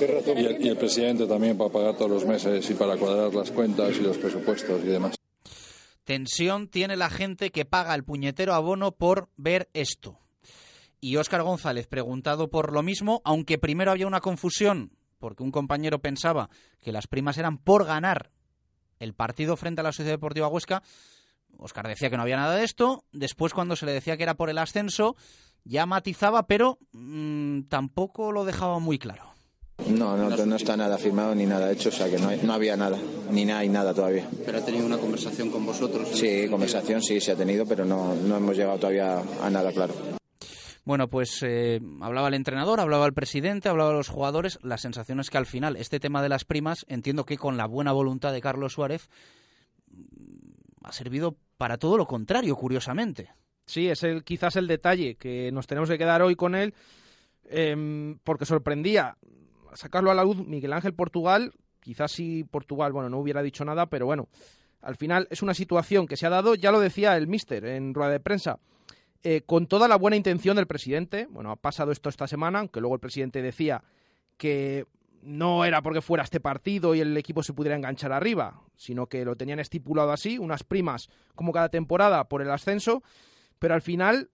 [0.00, 3.50] Y el, y el presidente también para pagar todos los meses y para cuadrar las
[3.50, 5.16] cuentas y los presupuestos y demás.
[6.04, 10.18] Tensión tiene la gente que paga el puñetero abono por ver esto.
[11.00, 16.00] Y Óscar González, preguntado por lo mismo, aunque primero había una confusión, porque un compañero
[16.00, 16.48] pensaba
[16.80, 18.30] que las primas eran por ganar
[18.98, 20.82] el partido frente a la Sociedad Deportiva Huesca,
[21.58, 23.04] Óscar decía que no había nada de esto.
[23.12, 25.16] Después, cuando se le decía que era por el ascenso,
[25.64, 29.35] ya matizaba, pero mmm, tampoco lo dejaba muy claro.
[29.88, 32.54] No, no, no está nada firmado ni nada hecho, o sea que no, hay, no
[32.54, 32.98] había nada,
[33.30, 34.26] ni nada y nada todavía.
[34.44, 36.08] ¿Pero ha tenido una conversación con vosotros?
[36.12, 39.94] Sí, conversación sí se ha tenido, pero no, no hemos llegado todavía a nada claro.
[40.84, 44.58] Bueno, pues eh, hablaba el entrenador, hablaba el presidente, hablaba los jugadores.
[44.62, 47.66] La sensación es que al final este tema de las primas, entiendo que con la
[47.66, 49.10] buena voluntad de Carlos Suárez,
[50.84, 53.30] ha servido para todo lo contrario, curiosamente.
[53.66, 56.72] Sí, es el, quizás el detalle que nos tenemos que quedar hoy con él,
[57.46, 59.16] eh, porque sorprendía
[59.76, 63.86] sacarlo a la luz Miguel Ángel Portugal, quizás si Portugal, bueno, no hubiera dicho nada,
[63.86, 64.28] pero bueno,
[64.82, 67.94] al final es una situación que se ha dado, ya lo decía el mister en
[67.94, 68.58] rueda de prensa,
[69.22, 72.80] eh, con toda la buena intención del presidente, bueno, ha pasado esto esta semana, aunque
[72.80, 73.82] luego el presidente decía
[74.36, 74.86] que
[75.22, 79.24] no era porque fuera este partido y el equipo se pudiera enganchar arriba, sino que
[79.24, 83.02] lo tenían estipulado así, unas primas como cada temporada por el ascenso,
[83.58, 84.30] pero al final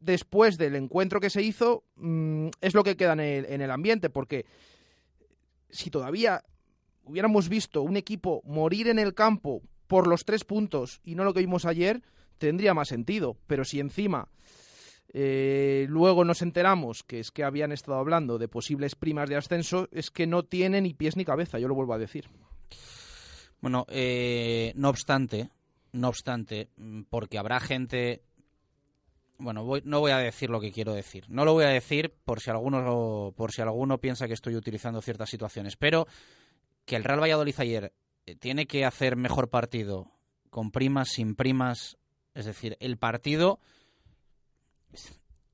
[0.00, 3.70] después del encuentro que se hizo, mmm, es lo que queda en el, en el,
[3.70, 4.46] ambiente, porque
[5.68, 6.42] si todavía
[7.04, 11.34] hubiéramos visto un equipo morir en el campo por los tres puntos y no lo
[11.34, 12.02] que vimos ayer,
[12.38, 13.36] tendría más sentido.
[13.46, 14.28] Pero si encima
[15.12, 19.88] eh, luego nos enteramos que es que habían estado hablando de posibles primas de ascenso,
[19.90, 22.28] es que no tiene ni pies ni cabeza, yo lo vuelvo a decir.
[23.60, 25.50] Bueno, eh, no obstante,
[25.92, 26.68] no obstante,
[27.10, 28.22] porque habrá gente
[29.40, 31.24] bueno, voy, no voy a decir lo que quiero decir.
[31.28, 35.00] No lo voy a decir por si alguno por si alguno piensa que estoy utilizando
[35.00, 36.06] ciertas situaciones, pero
[36.84, 37.92] que el Real Valladolid ayer
[38.26, 40.10] eh, tiene que hacer mejor partido
[40.50, 41.96] con primas, sin primas,
[42.34, 43.60] es decir, el partido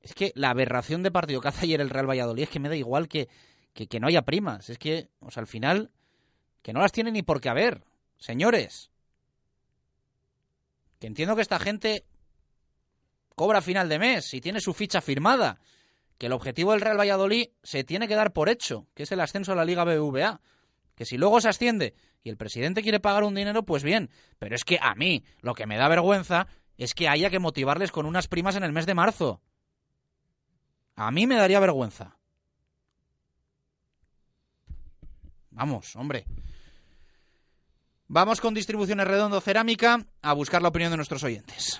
[0.01, 2.69] es que la aberración de partido que hace ayer el Real Valladolid es que me
[2.69, 3.29] da igual que,
[3.73, 5.91] que, que no haya primas, es que, o sea, al final
[6.61, 7.83] que no las tiene ni por qué haber,
[8.17, 8.89] señores.
[10.99, 12.03] Que entiendo que esta gente
[13.37, 15.59] cobra final de mes y tiene su ficha firmada.
[16.17, 19.19] Que el objetivo del Real Valladolid se tiene que dar por hecho, que es el
[19.19, 20.41] ascenso a la Liga BBVA.
[20.95, 24.09] Que si luego se asciende y el presidente quiere pagar un dinero, pues bien.
[24.39, 27.91] Pero es que a mí lo que me da vergüenza es que haya que motivarles
[27.91, 29.39] con unas primas en el mes de marzo.
[30.95, 32.17] A mí me daría vergüenza.
[35.51, 36.25] Vamos, hombre.
[38.07, 41.79] Vamos con distribuciones redondo cerámica a buscar la opinión de nuestros oyentes.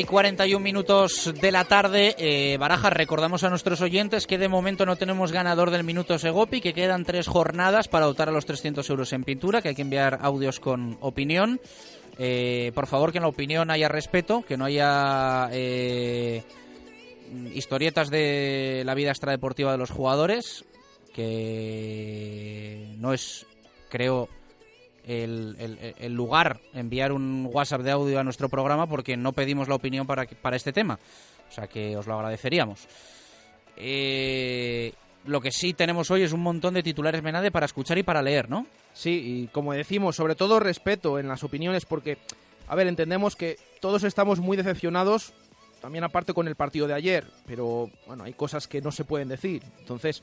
[0.00, 2.14] y 41 minutos de la tarde.
[2.16, 6.62] Eh, Barajas, recordamos a nuestros oyentes que de momento no tenemos ganador del minuto Segopi,
[6.62, 9.82] que quedan tres jornadas para dotar a los 300 euros en pintura, que hay que
[9.82, 11.60] enviar audios con opinión.
[12.18, 16.44] Eh, por favor, que en la opinión haya respeto, que no haya eh,
[17.52, 20.64] historietas de la vida extradeportiva de los jugadores,
[21.12, 23.44] que no es,
[23.90, 24.30] creo,
[25.10, 29.68] el, el- el lugar enviar un WhatsApp de audio a nuestro programa porque no pedimos
[29.68, 30.98] la opinión para, para este tema.
[31.48, 32.86] O sea que os lo agradeceríamos.
[33.76, 34.92] Eh,
[35.24, 38.22] lo que sí tenemos hoy es un montón de titulares Menade para escuchar y para
[38.22, 38.66] leer, ¿no?
[38.92, 42.18] Sí, y como decimos, sobre todo respeto en las opiniones, porque,
[42.68, 45.32] a ver, entendemos que todos estamos muy decepcionados,
[45.80, 49.28] también aparte con el partido de ayer, pero bueno, hay cosas que no se pueden
[49.28, 49.62] decir.
[49.78, 50.22] Entonces,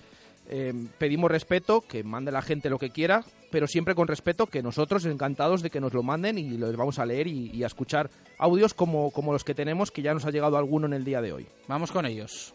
[0.50, 3.22] eh, pedimos respeto, que mande la gente lo que quiera,
[3.52, 7.00] pero siempre con respeto, que nosotros encantados de que nos lo manden y los vamos
[7.00, 10.26] a leer y, y a escuchar audios como, como los que tenemos, que ya nos
[10.26, 11.45] ha llegado alguno en el día de hoy.
[11.68, 12.54] Vamos con ellos.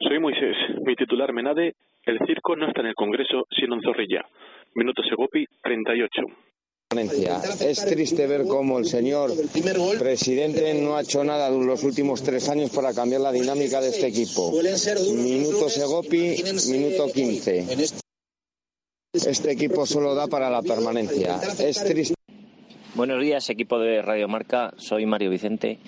[0.00, 4.24] Soy Moisés, mi titular Menade, el circo no está en el Congreso, sino en Zorrilla.
[4.74, 6.22] Minuto Segopi, 38.
[6.92, 9.32] Es triste ver cómo el señor
[9.98, 13.88] presidente no ha hecho nada en los últimos tres años para cambiar la dinámica de
[13.88, 14.52] este equipo.
[15.14, 17.66] Minuto Segopi, minuto 15.
[19.14, 21.40] Este equipo solo da para la permanencia.
[21.58, 22.14] Es triste.
[22.94, 24.74] Buenos días, equipo de Radio Marca.
[24.76, 25.78] Soy Mario Vicente.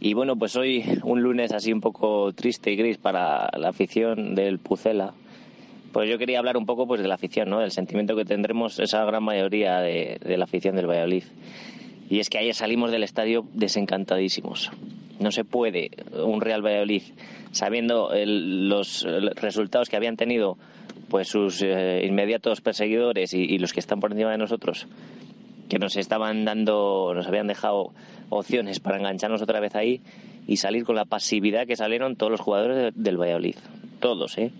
[0.00, 4.34] Y bueno, pues hoy un lunes así un poco triste y gris para la afición
[4.34, 5.12] del Pucela.
[5.96, 7.60] Pues yo quería hablar un poco pues de la afición, ¿no?
[7.60, 11.22] Del sentimiento que tendremos esa gran mayoría de, de la afición del Valladolid.
[12.10, 14.70] Y es que ayer salimos del estadio desencantadísimos.
[15.20, 15.90] No se puede
[16.22, 17.00] un Real Valladolid,
[17.50, 20.58] sabiendo el- los resultados que habían tenido
[21.08, 24.86] pues sus eh, inmediatos perseguidores y, y los que están por encima de nosotros,
[25.70, 27.92] que nos estaban dando, nos habían dejado
[28.28, 30.02] opciones para engancharnos otra vez ahí
[30.46, 33.56] y salir con la pasividad que salieron todos los jugadores de- del Valladolid.
[33.98, 34.50] Todos, ¿eh?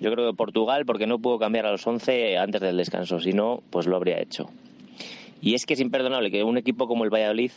[0.00, 3.32] Yo creo que Portugal, porque no pudo cambiar a los 11 antes del descanso, si
[3.32, 4.50] no, pues lo habría hecho.
[5.40, 7.52] Y es que es imperdonable que un equipo como el Valladolid,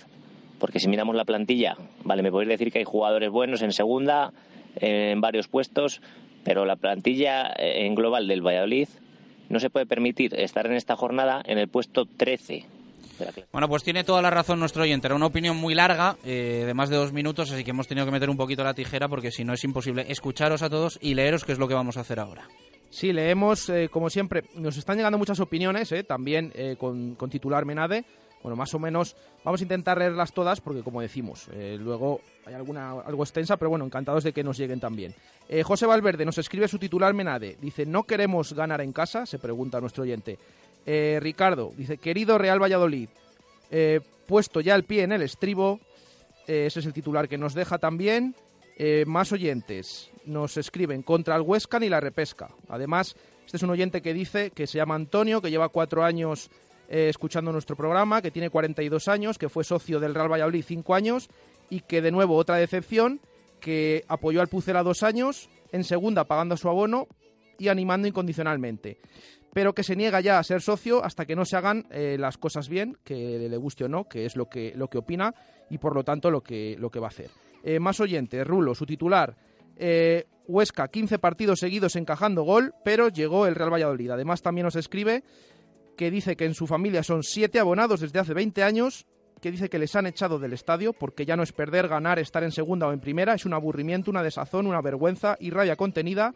[0.60, 4.34] porque si miramos la plantilla, vale, me podéis decir que hay jugadores buenos en segunda,
[4.76, 6.02] en varios puestos,
[6.44, 8.88] pero la plantilla eh, en global del Valladolid
[9.50, 12.66] no se puede permitir estar en esta jornada en el puesto 13.
[13.18, 13.50] De la clase.
[13.52, 15.08] Bueno, pues tiene toda la razón nuestro oyente.
[15.08, 18.06] Era una opinión muy larga, eh, de más de dos minutos, así que hemos tenido
[18.06, 21.14] que meter un poquito la tijera porque si no es imposible escucharos a todos y
[21.14, 22.48] leeros, que es lo que vamos a hacer ahora.
[22.90, 27.30] Sí, leemos, eh, como siempre, nos están llegando muchas opiniones, eh, también eh, con, con
[27.30, 28.06] titular Menade.
[28.44, 32.54] Bueno, más o menos vamos a intentar leerlas todas porque, como decimos, eh, luego hay
[32.54, 35.14] alguna algo extensa, pero bueno, encantados de que nos lleguen también.
[35.50, 37.58] Eh, José Valverde nos escribe su titular Menade.
[37.60, 39.26] Dice, ¿no queremos ganar en casa?
[39.26, 40.38] Se pregunta nuestro oyente.
[40.90, 43.10] Eh, Ricardo dice, querido Real Valladolid,
[43.70, 45.82] eh, puesto ya el pie en el estribo,
[46.48, 48.36] eh, ese es el titular que nos deja también.
[48.78, 52.50] Eh, más oyentes nos escriben contra el Huesca ni la repesca.
[52.70, 56.50] Además, este es un oyente que dice que se llama Antonio, que lleva cuatro años
[56.90, 61.28] escuchando nuestro programa, que tiene 42 años, que fue socio del Real Valladolid cinco años
[61.70, 63.20] y que de nuevo otra decepción,
[63.60, 67.10] que apoyó al Pucela dos años, en segunda pagando su abono
[67.60, 69.00] y animando incondicionalmente
[69.58, 72.38] pero que se niega ya a ser socio hasta que no se hagan eh, las
[72.38, 75.34] cosas bien, que le guste o no, que es lo que, lo que opina
[75.68, 77.32] y por lo tanto lo que, lo que va a hacer.
[77.64, 79.36] Eh, más oyentes, Rulo, su titular.
[79.76, 84.12] Eh, Huesca, 15 partidos seguidos encajando gol, pero llegó el Real Valladolid.
[84.12, 85.24] Además, también nos escribe
[85.98, 89.08] que dice que en su familia son siete abonados desde hace 20 años,
[89.42, 92.44] que dice que les han echado del estadio porque ya no es perder, ganar, estar
[92.44, 96.36] en segunda o en primera, es un aburrimiento, una desazón, una vergüenza y rabia contenida.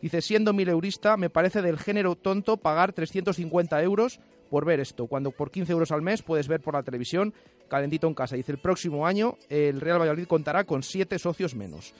[0.00, 4.20] Dice, siendo mil eurista, me parece del género tonto pagar 350 euros
[4.50, 7.34] por ver esto, cuando por 15 euros al mes puedes ver por la televisión
[7.68, 8.36] calentito en casa.
[8.36, 11.94] Dice, el próximo año el Real Valladolid contará con siete socios menos.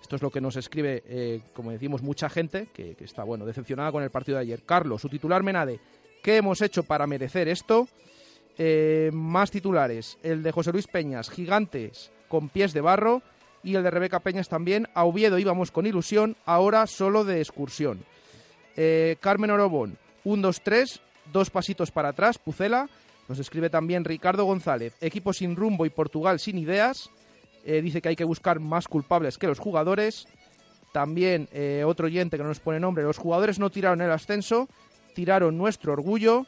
[0.00, 3.46] Esto es lo que nos escribe, eh, como decimos, mucha gente que, que, está bueno
[3.46, 4.62] decepcionada con el partido de ayer.
[4.64, 5.78] Carlos, su titular Menade,
[6.22, 7.86] ¿qué hemos hecho para merecer esto?
[8.58, 13.22] Eh, más titulares, el de José Luis Peñas, Gigantes con pies de barro,
[13.62, 18.04] y el de Rebeca Peñas también, a Oviedo íbamos con ilusión, ahora solo de excursión.
[18.76, 21.00] Eh, Carmen Orobón, 1, 2, 3,
[21.32, 22.88] dos pasitos para atrás, Pucela.
[23.28, 27.10] Nos escribe también Ricardo González, equipo sin rumbo y Portugal sin ideas.
[27.64, 30.26] Eh, dice que hay que buscar más culpables que los jugadores.
[30.92, 34.68] También eh, otro oyente que no nos pone nombre, los jugadores no tiraron el ascenso,
[35.14, 36.46] tiraron nuestro orgullo.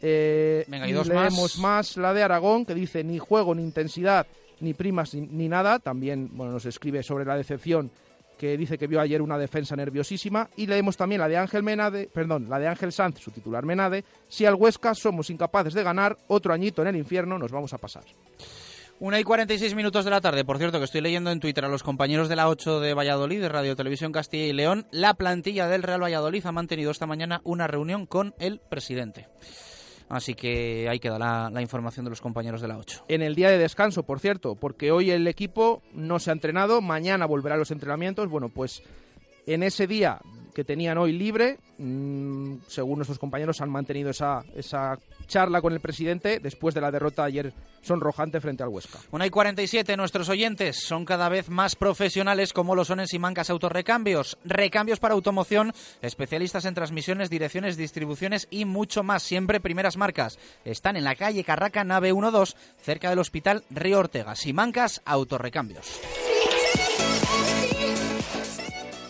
[0.00, 1.96] Eh, Venga, y dos leemos más.
[1.96, 4.26] la de Aragón, que dice ni juego, ni intensidad,
[4.60, 5.78] ni primas, ni, nada.
[5.78, 7.90] También bueno, nos escribe sobre la decepción
[8.38, 10.48] que dice que vio ayer una defensa nerviosísima.
[10.56, 14.04] Y leemos también la de Ángel Menade, perdón, la de Ángel Sanz, su titular Menade.
[14.28, 17.78] Si al Huesca somos incapaces de ganar, otro añito en el infierno nos vamos a
[17.78, 18.04] pasar.
[19.00, 20.44] Una y 46 minutos de la tarde.
[20.44, 23.40] Por cierto, que estoy leyendo en Twitter a los compañeros de la 8 de Valladolid,
[23.40, 24.88] de Radio Televisión Castilla y León.
[24.90, 29.28] La plantilla del Real Valladolid ha mantenido esta mañana una reunión con el presidente.
[30.08, 33.04] Así que ahí queda la, la, información de los compañeros de la 8.
[33.08, 36.80] En el día de descanso, por cierto, porque hoy el equipo no se ha entrenado,
[36.80, 38.28] mañana volverá a los entrenamientos.
[38.28, 38.82] Bueno, pues
[39.46, 40.20] en ese día
[40.58, 44.98] que tenían hoy libre, mmm, según nuestros compañeros, han mantenido esa, esa
[45.28, 48.98] charla con el presidente después de la derrota ayer sonrojante frente al Huesca.
[49.12, 53.50] Una y 47, nuestros oyentes son cada vez más profesionales como lo son en Simancas
[53.50, 54.36] Autorrecambios.
[54.44, 59.22] Recambios para automoción, especialistas en transmisiones, direcciones, distribuciones y mucho más.
[59.22, 60.40] Siempre primeras marcas.
[60.64, 64.34] Están en la calle Carraca, nave 12, cerca del Hospital Río Ortega.
[64.34, 66.00] Simancas Autorrecambios.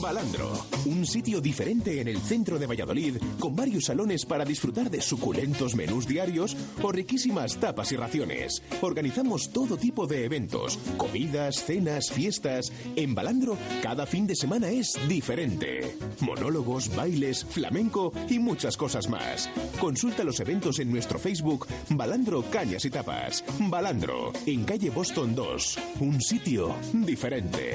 [0.00, 0.52] Balandro,
[0.84, 5.74] un sitio diferente en el centro de Valladolid, con varios salones para disfrutar de suculentos
[5.74, 8.62] menús diarios o riquísimas tapas y raciones.
[8.82, 12.72] Organizamos todo tipo de eventos, comidas, cenas, fiestas.
[12.94, 15.96] En Balandro, cada fin de semana es diferente.
[16.20, 19.48] Monólogos, bailes, flamenco y muchas cosas más.
[19.80, 23.44] Consulta los eventos en nuestro Facebook Balandro Cañas y Tapas.
[23.58, 27.74] Balandro, en calle Boston 2, un sitio diferente.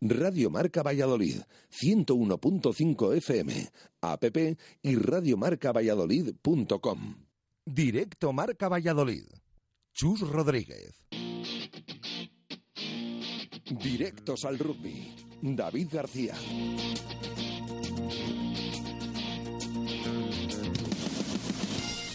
[0.00, 3.70] Radio Marca Valladolid, 101.5 FM,
[4.00, 4.24] app
[4.82, 7.14] y radiomarcavalladolid.com.
[7.64, 9.24] Directo Marca Valladolid.
[9.92, 11.06] Chus Rodríguez.
[13.82, 15.14] Directos al rugby.
[15.42, 16.34] David García.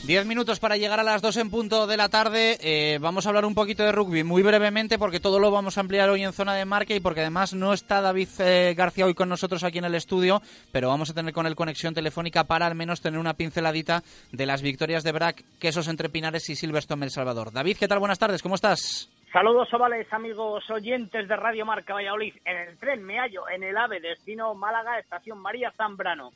[0.05, 2.57] Diez minutos para llegar a las dos en punto de la tarde.
[2.59, 5.79] Eh, vamos a hablar un poquito de rugby muy brevemente porque todo lo vamos a
[5.79, 9.13] ampliar hoy en zona de marca y porque además no está David eh, García hoy
[9.13, 10.41] con nosotros aquí en el estudio,
[10.73, 14.45] pero vamos a tener con él conexión telefónica para al menos tener una pinceladita de
[14.45, 17.53] las victorias de Brack, Quesos Entre Pinares y Silverstone El Salvador.
[17.53, 17.99] David, ¿qué tal?
[17.99, 19.09] Buenas tardes, ¿cómo estás?
[19.31, 22.35] Saludos ovales, amigos oyentes de Radio Marca Valladolid.
[22.43, 26.31] En el tren me hallo en el AVE, destino Málaga, estación María Zambrano.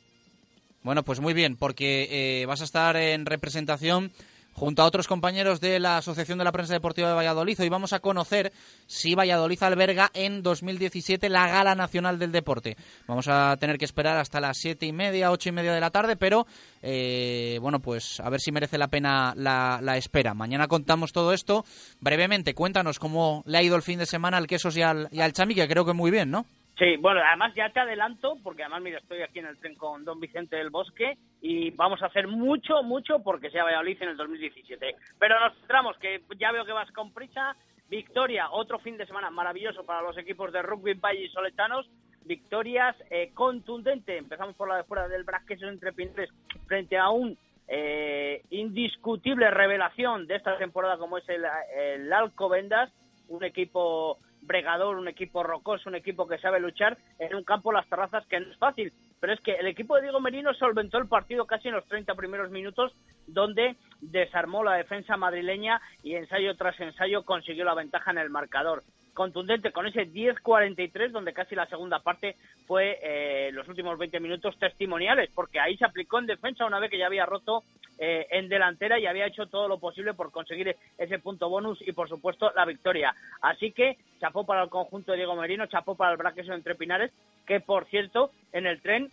[0.88, 2.08] Bueno, pues muy bien, porque
[2.40, 4.10] eh, vas a estar en representación
[4.54, 7.60] junto a otros compañeros de la Asociación de la Prensa Deportiva de Valladolid.
[7.60, 8.54] Hoy vamos a conocer
[8.86, 12.78] si Valladolid alberga en 2017 la Gala Nacional del Deporte.
[13.06, 15.90] Vamos a tener que esperar hasta las siete y media, ocho y media de la
[15.90, 16.46] tarde, pero
[16.80, 20.32] eh, bueno, pues a ver si merece la pena la, espera.
[20.32, 21.66] Mañana contamos todo esto.
[22.00, 25.20] Brevemente, cuéntanos cómo le ha ido el fin de semana al Quesos y al, y
[25.20, 26.46] al Chami, que creo que muy bien, ¿no?
[26.78, 30.04] Sí, bueno, además ya te adelanto, porque además, mira, estoy aquí en el tren con
[30.04, 34.16] don Vicente del Bosque y vamos a hacer mucho, mucho porque sea Valladolid en el
[34.16, 34.94] 2017.
[35.18, 37.56] Pero nos centramos, que ya veo que vas con prisa.
[37.88, 41.90] Victoria, otro fin de semana maravilloso para los equipos de rugby Valle y Soletanos.
[42.24, 44.16] Victorias eh, contundentes.
[44.16, 46.30] Empezamos por la de fuera del Brasqueso entre Pinares
[46.66, 51.44] frente a un eh, indiscutible revelación de esta temporada como es el,
[51.76, 52.92] el Alcobendas,
[53.28, 54.18] un equipo
[54.48, 58.40] bregador, un equipo rocoso, un equipo que sabe luchar en un campo las terrazas que
[58.40, 58.92] no es fácil.
[59.20, 62.14] Pero es que el equipo de Diego Merino solventó el partido casi en los 30
[62.16, 62.92] primeros minutos,
[63.26, 68.82] donde desarmó la defensa madrileña y ensayo tras ensayo consiguió la ventaja en el marcador
[69.18, 72.36] contundente con ese 10-43, donde casi la segunda parte
[72.68, 76.88] fue eh, los últimos 20 minutos testimoniales, porque ahí se aplicó en defensa una vez
[76.88, 77.64] que ya había roto
[77.98, 81.90] eh, en delantera y había hecho todo lo posible por conseguir ese punto bonus y,
[81.90, 83.12] por supuesto, la victoria.
[83.40, 87.10] Así que chapó para el conjunto de Diego Merino, chapó para el Braqueso entre Pinares,
[87.44, 89.10] que, por cierto, en el tren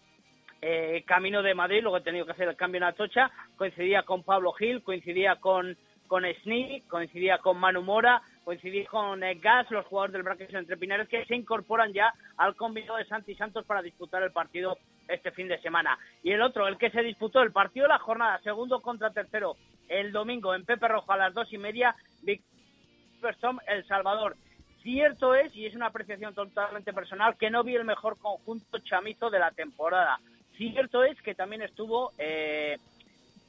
[0.62, 4.22] eh, camino de Madrid, luego he tenido que hacer el cambio en Atocha, coincidía con
[4.22, 5.76] Pablo Gil, coincidía con,
[6.06, 10.78] con Sni, coincidía con Manu Mora, coincidí con eh, Gas, los jugadores del Braqueso entre
[10.78, 14.78] Pinares, que se incorporan ya al combinado de Santi Santos para disputar el partido
[15.08, 15.98] este fin de semana.
[16.24, 19.58] Y el otro, el que se disputó el partido de la jornada, segundo contra tercero,
[19.90, 23.36] el domingo en Pepe Rojo a las dos y media, Victor
[23.68, 24.38] El Salvador.
[24.84, 29.32] Cierto es, y es una apreciación totalmente personal, que no vi el mejor conjunto chamizo
[29.32, 30.20] de la temporada.
[30.56, 32.78] Cierto es que también estuvo eh,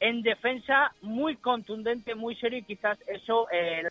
[0.01, 3.82] en defensa muy contundente, muy serio, y quizás eso, eh,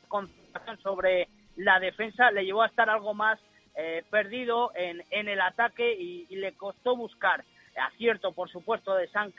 [0.82, 3.40] sobre la defensa le llevó a estar algo más
[3.76, 7.44] eh, perdido en, en, el ataque y, le costó buscar.
[7.76, 9.34] Acierto, por supuesto, de San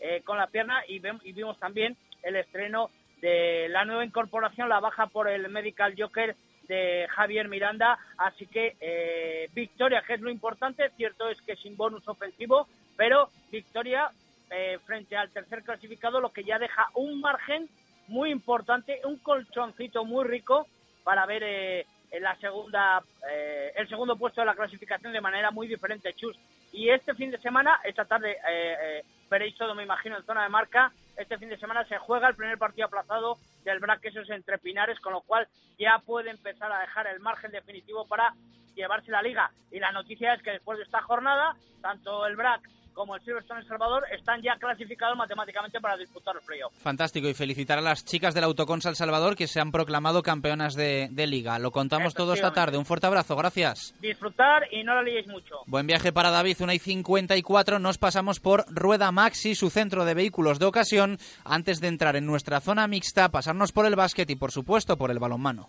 [0.00, 2.90] eh, con la pierna y, y, vimos también el estreno
[3.20, 6.36] de la nueva incorporación, la baja por el Medical Joker
[6.68, 11.76] de Javier Miranda, así que eh, victoria, que es lo importante, cierto es que sin
[11.76, 14.10] bonus ofensivo, pero victoria
[14.50, 17.68] eh, frente al tercer clasificado, lo que ya deja un margen
[18.10, 20.66] muy importante, un colchoncito muy rico
[21.04, 25.50] para ver eh, en la segunda, eh, el segundo puesto de la clasificación de manera
[25.50, 26.36] muy diferente, Chus.
[26.72, 30.42] Y este fin de semana, esta tarde eh, eh, veréis todo, me imagino, en zona
[30.42, 34.28] de marca, este fin de semana se juega el primer partido aplazado del BRAC, esos
[34.30, 35.46] entre Pinares, con lo cual
[35.78, 38.34] ya puede empezar a dejar el margen definitivo para
[38.74, 39.50] llevarse la liga.
[39.70, 42.62] Y la noticia es que después de esta jornada, tanto el BRAC
[42.94, 46.72] como el Silverstone El Salvador están ya clasificados matemáticamente para disputar el playoff.
[46.82, 50.74] Fantástico y felicitar a las chicas del Autoconsa El Salvador que se han proclamado campeonas
[50.74, 51.58] de, de liga.
[51.58, 52.78] Lo contamos todo esta tarde.
[52.78, 53.94] Un fuerte abrazo, gracias.
[54.00, 55.56] Disfrutar y no la liéis mucho.
[55.66, 57.78] Buen viaje para David, una y 54.
[57.78, 62.26] Nos pasamos por Rueda Maxi, su centro de vehículos de ocasión, antes de entrar en
[62.26, 65.68] nuestra zona mixta, pasarnos por el básquet y por supuesto por el balonmano.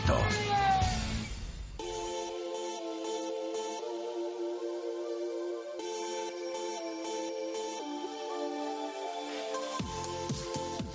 [0.07, 0.70] alto.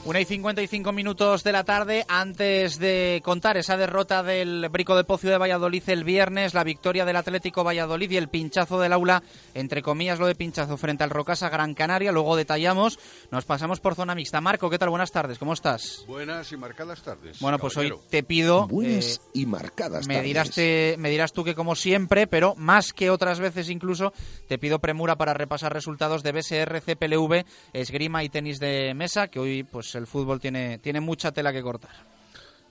[0.06, 5.02] Una y 55 minutos de la tarde antes de contar esa derrota del Brico de
[5.02, 9.24] Pocio de Valladolid el viernes, la victoria del Atlético Valladolid y el pinchazo del aula,
[9.52, 13.00] entre comillas lo de pinchazo frente al Rocasa Gran Canaria, luego detallamos,
[13.32, 14.40] nos pasamos por zona mixta.
[14.40, 14.90] Marco, ¿qué tal?
[14.90, 16.04] Buenas tardes, ¿cómo estás?
[16.06, 17.40] Buenas y marcadas tardes.
[17.40, 18.68] Bueno, pues hoy te pido...
[18.68, 20.28] Buenas y marcadas me tardes.
[20.28, 24.12] dirás, te- me dirás tú que como siempre, pero más que otras veces incluso,
[24.46, 29.40] te pido premura para repasar resultados de BSR, CPLV, esgrima y tenis de mesa, que
[29.40, 31.92] hoy pues el fútbol tiene, tiene mucha tela que cortar.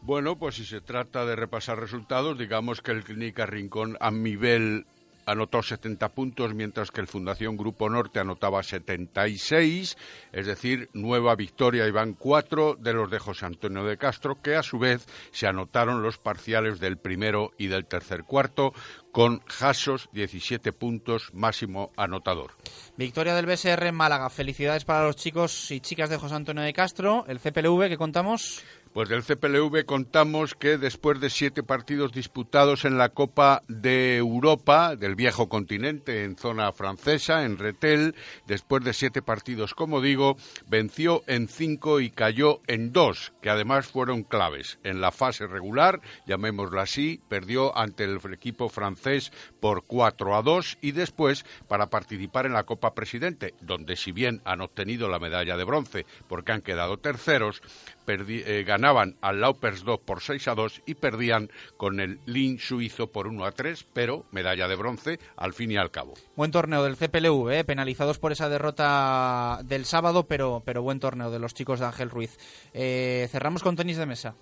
[0.01, 4.85] Bueno, pues si se trata de repasar resultados, digamos que el Clínica Rincón a nivel
[5.25, 9.97] anotó 70 puntos, mientras que el Fundación Grupo Norte anotaba 76,
[10.31, 14.55] es decir, nueva victoria y van cuatro de los de José Antonio de Castro, que
[14.55, 18.73] a su vez se anotaron los parciales del primero y del tercer cuarto,
[19.15, 22.51] con Jasos 17 puntos máximo anotador.
[22.97, 24.29] Victoria del BSR en Málaga.
[24.29, 27.23] Felicidades para los chicos y chicas de José Antonio de Castro.
[27.29, 28.61] El CPLV que contamos.
[28.95, 34.95] Pues del CPLV contamos que después de siete partidos disputados en la Copa de Europa
[34.95, 38.15] del viejo continente en zona francesa, en Retel,
[38.47, 40.37] después de siete partidos, como digo,
[40.69, 44.79] venció en cinco y cayó en dos, que además fueron claves.
[44.85, 50.77] En la fase regular, llamémosla así, perdió ante el equipo francés por 4 a 2
[50.79, 55.57] y después para participar en la Copa Presidente, donde si bien han obtenido la medalla
[55.57, 57.61] de bronce porque han quedado terceros,
[58.07, 63.07] eh, ganaban al Laupers 2 por 6 a 2 y perdían con el Lin suizo
[63.07, 66.13] por 1 a 3, pero medalla de bronce al fin y al cabo.
[66.35, 71.31] Buen torneo del CPLV, eh, penalizados por esa derrota del sábado, pero, pero buen torneo
[71.31, 72.37] de los chicos de Ángel Ruiz.
[72.73, 74.35] Eh, cerramos con tenis de mesa.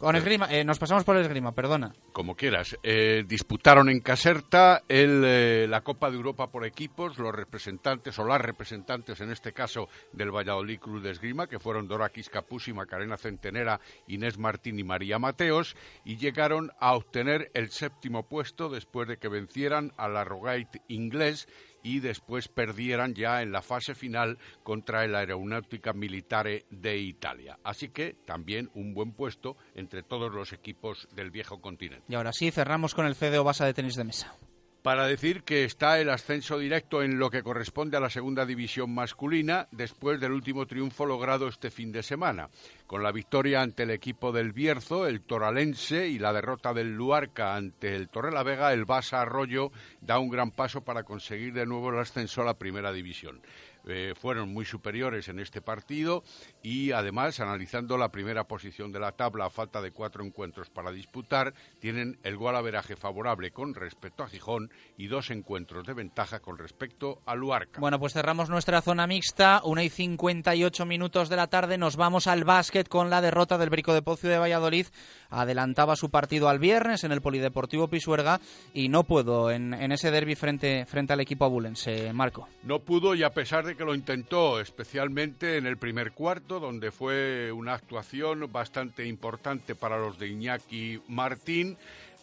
[0.00, 1.92] Con esgrima, eh, nos pasamos por el esgrima, perdona.
[2.12, 2.74] Como quieras.
[2.82, 8.24] Eh, disputaron en Caserta el, eh, la Copa de Europa por equipos, los representantes o
[8.24, 13.18] las representantes, en este caso, del Valladolid Cruz de Esgrima, que fueron Dorakis Capusi, Macarena
[13.18, 19.18] Centenera, Inés Martín y María Mateos, y llegaron a obtener el séptimo puesto después de
[19.18, 21.46] que vencieran a la Rogate inglés
[21.82, 27.58] y después perdieran ya en la fase final contra el Aeronáutica Militare de Italia.
[27.64, 32.04] Así que también un buen puesto entre todos los equipos del viejo continente.
[32.08, 34.34] Y ahora sí, cerramos con el CDO Basa de tenis de mesa.
[34.82, 38.94] Para decir que está el ascenso directo en lo que corresponde a la segunda división
[38.94, 42.48] masculina después del último triunfo logrado este fin de semana.
[42.86, 47.56] Con la victoria ante el equipo del Bierzo, el Toralense y la derrota del Luarca
[47.56, 49.70] ante el Torrelavega, el Basa Arroyo
[50.00, 53.42] da un gran paso para conseguir de nuevo el ascenso a la primera división.
[53.86, 56.22] Eh, fueron muy superiores en este partido
[56.62, 60.92] y además, analizando la primera posición de la tabla a falta de cuatro encuentros para
[60.92, 66.58] disputar, tienen el golaveraje favorable con respecto a Gijón y dos encuentros de ventaja con
[66.58, 67.80] respecto a Luarca.
[67.80, 69.60] Bueno, pues cerramos nuestra zona mixta.
[69.64, 71.78] Una y 58 minutos de la tarde.
[71.78, 74.86] Nos vamos al básquet con la derrota del Brico de Pocio de Valladolid.
[75.30, 78.40] Adelantaba su partido al viernes en el Polideportivo Pisuerga
[78.74, 82.12] y no pudo en, ese derby frente, frente al equipo abulense.
[82.12, 82.48] Marco.
[82.62, 86.90] No pudo y a pesar de que lo intentó, especialmente en el primer cuarto, donde
[86.90, 91.76] fue una actuación bastante importante para los de Iñaki Martín.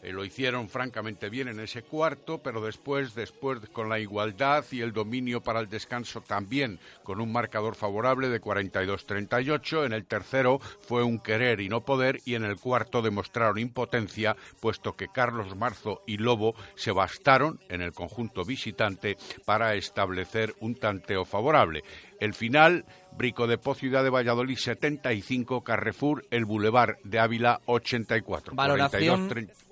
[0.04, 4.82] Eh, lo hicieron francamente bien en ese cuarto, pero después, después con la igualdad y
[4.82, 9.86] el dominio para el descanso también, con un marcador favorable de 42-38.
[9.86, 14.36] En el tercero fue un querer y no poder, y en el cuarto demostraron impotencia,
[14.60, 20.76] puesto que Carlos Marzo y Lobo se bastaron en el conjunto visitante para establecer un
[20.76, 21.84] tanteo favorable.
[22.20, 22.86] El final,
[23.18, 28.56] Brico de Poz, Ciudad de Valladolid 75, Carrefour, el Boulevard de Ávila 84.
[28.56, 29.67] Valoración, 42,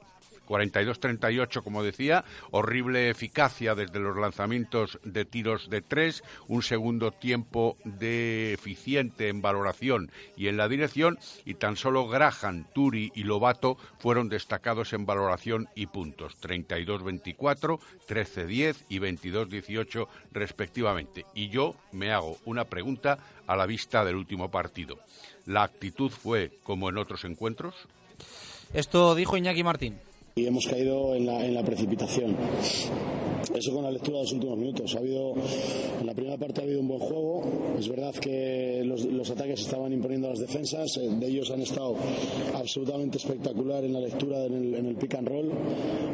[0.46, 7.78] 42-38, como decía, horrible eficacia desde los lanzamientos de tiros de tres, un segundo tiempo
[7.84, 13.78] de eficiente en valoración y en la dirección, y tan solo Graham, Turi y Lobato
[14.00, 21.26] fueron destacados en valoración y puntos, 32-24, 13-10 y 22-18 respectivamente.
[21.34, 25.00] Y yo me hago una pregunta a la vista del último partido.
[25.46, 27.76] ¿La actitud fue como en otros encuentros?
[28.74, 30.00] Esto dijo Iñaki Martín
[30.38, 32.36] y hemos caído en la, en la, precipitación.
[33.56, 34.94] Eso con la lectura de los últimos minutos.
[34.94, 35.34] Ha habido,
[36.02, 37.42] en la primera parte ha habido un buen juego.
[37.80, 40.98] Es verdad que los, los ataques estaban imponiendo a las defensas.
[40.98, 41.96] Eh, de ellos han estado
[42.54, 45.52] absolutamente espectacular en la lectura en el, en el pick and roll.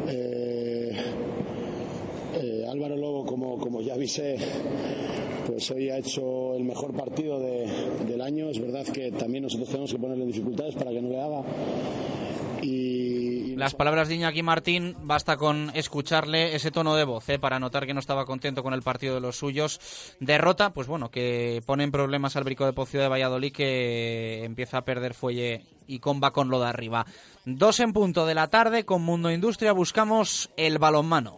[0.07, 0.91] Eh,
[2.43, 4.35] eh, Álvaro Lobo, como, como ya avisé,
[5.47, 7.65] pues hoy ha hecho el mejor partido de,
[8.07, 8.51] del año.
[8.51, 11.43] Es verdad que también nosotros tenemos que ponerle dificultades para que no le haga.
[13.61, 17.37] Las palabras de Iñaki Martín, basta con escucharle ese tono de voz ¿eh?
[17.37, 19.79] para notar que no estaba contento con el partido de los suyos.
[20.19, 24.79] Derrota, pues bueno, que pone en problemas al Brico de Pocio de Valladolid que empieza
[24.79, 27.05] a perder fuelle y comba con lo de arriba.
[27.45, 31.37] Dos en punto de la tarde con Mundo Industria buscamos el balonmano.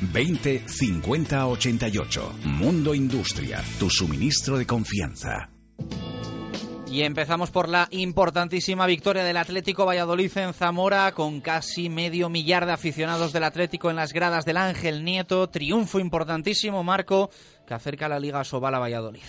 [0.00, 2.34] 20 50 88.
[2.44, 5.50] Mundo Industria, tu suministro de confianza.
[6.92, 12.66] Y empezamos por la importantísima victoria del Atlético Valladolid en Zamora, con casi medio millar
[12.66, 15.48] de aficionados del Atlético en las gradas del Ángel Nieto.
[15.48, 17.30] Triunfo importantísimo, Marco,
[17.66, 19.22] que acerca a la Liga Sobal a Valladolid.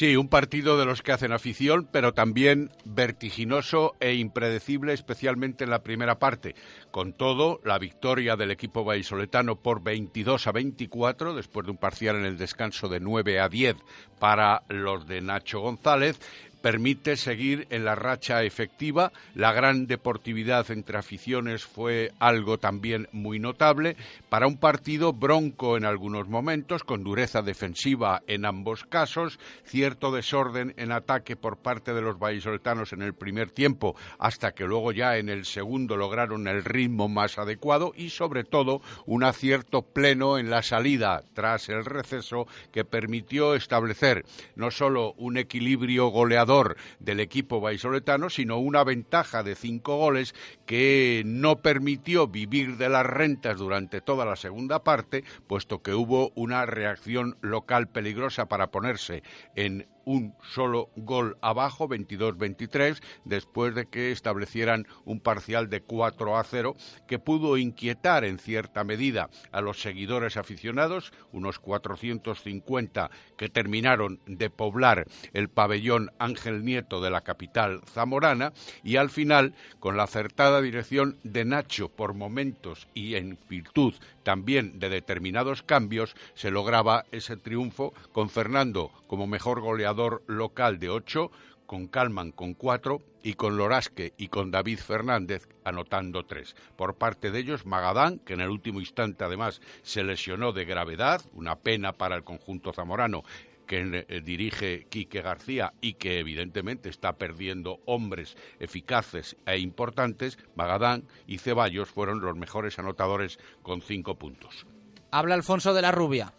[0.00, 5.68] Sí, un partido de los que hacen afición, pero también vertiginoso e impredecible, especialmente en
[5.68, 6.54] la primera parte.
[6.90, 12.16] Con todo, la victoria del equipo vallisoletano por 22 a 24, después de un parcial
[12.16, 13.76] en el descanso de 9 a 10
[14.18, 16.18] para los de Nacho González,
[16.60, 19.12] permite seguir en la racha efectiva.
[19.34, 23.96] La gran deportividad entre aficiones fue algo también muy notable
[24.28, 30.74] para un partido bronco en algunos momentos, con dureza defensiva en ambos casos, cierto desorden
[30.76, 35.16] en ataque por parte de los vallisoletanos en el primer tiempo, hasta que luego ya
[35.16, 40.50] en el segundo lograron el ritmo más adecuado y sobre todo un acierto pleno en
[40.50, 44.24] la salida tras el receso que permitió establecer
[44.56, 46.49] no solo un equilibrio goleador
[46.98, 50.34] del equipo vallisoletano, sino una ventaja de cinco goles
[50.66, 56.32] que no permitió vivir de las rentas durante toda la segunda parte, puesto que hubo
[56.34, 59.22] una reacción local peligrosa para ponerse
[59.54, 66.42] en un solo gol abajo, 22-23, después de que establecieran un parcial de 4 a
[66.42, 66.74] 0
[67.06, 74.50] que pudo inquietar en cierta medida a los seguidores aficionados, unos 450 que terminaron de
[74.50, 78.52] poblar el pabellón Ángel Nieto de la capital zamorana
[78.82, 84.78] y al final, con la acertada dirección de Nacho por momentos y en virtud también
[84.78, 91.30] de determinados cambios, se lograba ese triunfo con Fernando como mejor goleador local de ocho,
[91.66, 96.56] con Calman con cuatro y con Lorasque y con David Fernández anotando tres.
[96.76, 101.22] Por parte de ellos, Magadán, que en el último instante además se lesionó de gravedad,
[101.32, 103.22] una pena para el conjunto zamorano
[103.70, 111.04] que eh, dirige Quique García y que evidentemente está perdiendo hombres eficaces e importantes, Magadán
[111.28, 114.66] y Ceballos fueron los mejores anotadores con cinco puntos.
[115.12, 116.32] Habla Alfonso de la Rubia.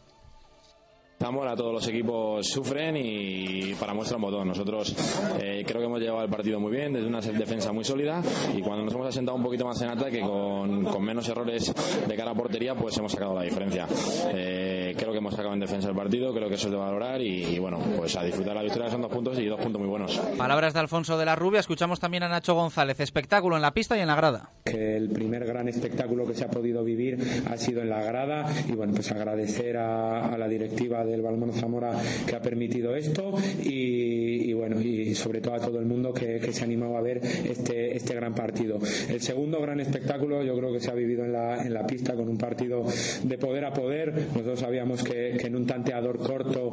[1.21, 4.47] Zamora todos los equipos sufren y para muestra un botón.
[4.47, 4.93] Nosotros
[5.39, 8.21] eh, creo que hemos llevado el partido muy bien, desde una defensa muy sólida
[8.57, 11.73] y cuando nos hemos asentado un poquito más en ataque con, con menos errores
[12.07, 13.87] de cara a portería, pues hemos sacado la diferencia.
[14.33, 17.21] Eh, creo que hemos sacado en defensa el partido, creo que eso es de valorar
[17.21, 19.89] y, y bueno, pues a disfrutar la victoria son dos puntos y dos puntos muy
[19.89, 20.17] buenos.
[20.37, 22.99] Palabras de Alfonso de la Rubia, escuchamos también a Nacho González.
[22.99, 24.49] Espectáculo en la pista y en la grada.
[24.65, 27.17] El primer gran espectáculo que se ha podido vivir
[27.49, 31.53] ha sido en la grada y bueno, pues agradecer a, a la directiva del Balmón
[31.53, 31.93] Zamora
[32.27, 33.33] que ha permitido esto
[33.63, 36.97] y, y, bueno y sobre todo a todo el mundo que, que, se ha animado
[36.97, 38.79] a ver este, este gran partido.
[39.09, 42.13] El segundo gran espectáculo yo creo que se ha vivido en la, en la pista
[42.13, 42.83] con un partido
[43.23, 44.13] de poder a poder.
[44.33, 44.63] Nosotros
[44.97, 46.71] sabíamos que, que en un tanteador corto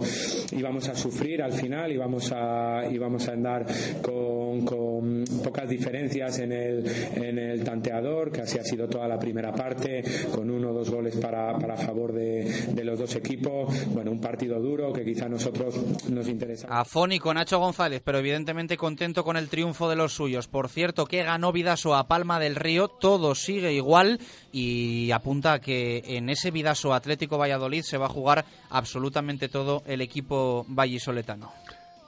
[0.52, 3.66] íbamos a sufrir al final, íbamos a, íbamos a andar
[4.02, 9.18] con con, pocas diferencias en el, en el tanteador, que así ha sido toda la
[9.18, 10.02] primera parte,
[10.34, 13.68] con uno o dos goles para, para favor de, de los dos equipos.
[13.92, 15.76] Bueno, un partido duro que quizá a nosotros
[16.08, 16.68] nos interesa.
[16.70, 20.48] Afónico Nacho González, pero evidentemente contento con el triunfo de los suyos.
[20.48, 24.20] Por cierto, que ganó Vidaso a Palma del Río, todo sigue igual
[24.52, 29.82] y apunta a que en ese Vidaso Atlético Valladolid se va a jugar absolutamente todo
[29.86, 31.52] el equipo vallisoletano.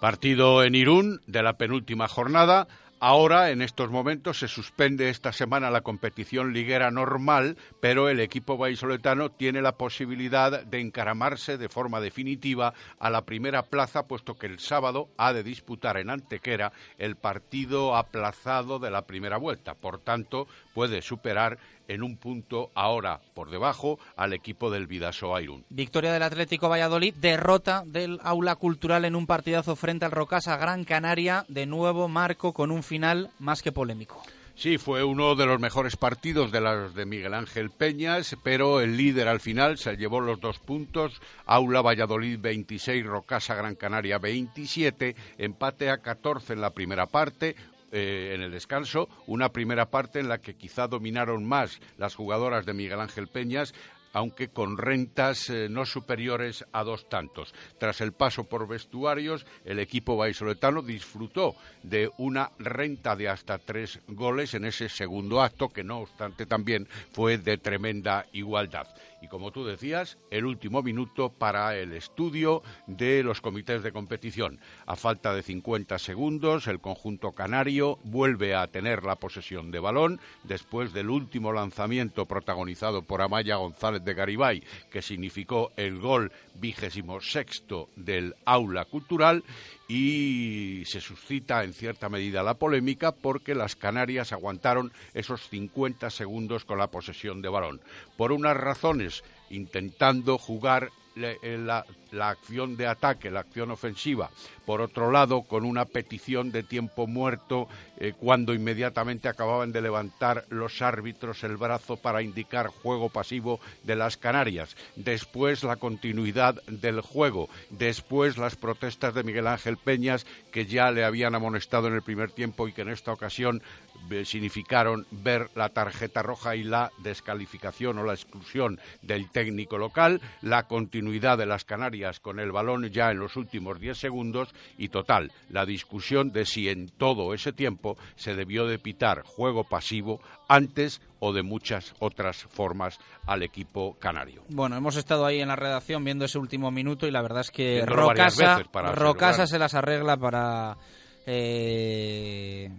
[0.00, 2.66] Partido en Irún de la penúltima jornada.
[3.02, 8.58] Ahora, en estos momentos, se suspende esta semana la competición liguera normal, pero el equipo
[8.58, 14.48] vallisoletano tiene la posibilidad de encaramarse de forma definitiva a la primera plaza, puesto que
[14.48, 19.72] el sábado ha de disputar en Antequera el partido aplazado de la primera vuelta.
[19.72, 21.58] Por tanto, puede superar
[21.90, 25.64] en un punto ahora por debajo al equipo del Vidaso Airun.
[25.70, 30.84] Victoria del Atlético Valladolid, derrota del Aula Cultural en un partidazo frente al Rocasa Gran
[30.84, 34.22] Canaria, de nuevo marco con un final más que polémico.
[34.60, 38.94] Sí, fue uno de los mejores partidos de los de Miguel Ángel Peñas, pero el
[38.94, 41.22] líder al final se llevó los dos puntos.
[41.46, 47.56] Aula Valladolid 26, Rocasa Gran Canaria 27, empate a 14 en la primera parte,
[47.92, 52.66] eh, en el descanso, una primera parte en la que quizá dominaron más las jugadoras
[52.66, 53.74] de Miguel Ángel Peñas,
[54.12, 57.54] aunque con rentas eh, no superiores a dos tantos.
[57.78, 64.00] Tras el paso por vestuarios, el equipo vallisoletano disfrutó de una renta de hasta tres
[64.08, 68.86] goles en ese segundo acto, que no obstante también fue de tremenda igualdad.
[69.20, 74.60] Y como tú decías, el último minuto para el estudio de los comités de competición.
[74.86, 80.20] A falta de 50 segundos, el conjunto canario vuelve a tener la posesión de balón
[80.44, 87.20] después del último lanzamiento protagonizado por Amaya González de Garibay, que significó el gol vigésimo
[87.20, 89.44] sexto del aula cultural
[89.92, 96.64] y se suscita en cierta medida la polémica porque las Canarias aguantaron esos 50 segundos
[96.64, 97.80] con la posesión de balón.
[98.16, 101.86] Por unas razones, intentando jugar la, la,
[102.28, 104.30] acción de ataque, la acción ofensiva.
[104.66, 110.44] Por otro lado, con una petición de tiempo muerto eh, cuando inmediatamente acababan de levantar
[110.48, 114.76] los árbitros el brazo para indicar juego pasivo de las Canarias.
[114.96, 117.48] Después la continuidad del juego.
[117.70, 122.30] Después las protestas de Miguel Ángel Peñas que ya le habían amonestado en el primer
[122.30, 123.62] tiempo y que en esta ocasión
[124.10, 130.20] eh, significaron ver la tarjeta roja y la descalificación o la exclusión del técnico local,
[130.42, 134.48] la continuidad de las Canarias con el balón ya en los últimos diez segundos
[134.78, 139.64] y total, la discusión de si en todo ese tiempo se debió de pitar juego
[139.64, 144.42] pasivo antes o de muchas otras formas al equipo canario.
[144.48, 147.50] Bueno, hemos estado ahí en la redacción viendo ese último minuto y la verdad es
[147.50, 148.62] que Rocasa,
[148.94, 150.78] Rocasa se las arregla para
[151.26, 152.70] eh,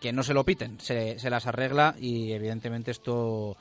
[0.00, 3.56] que no se lo piten, se, se las arregla y evidentemente esto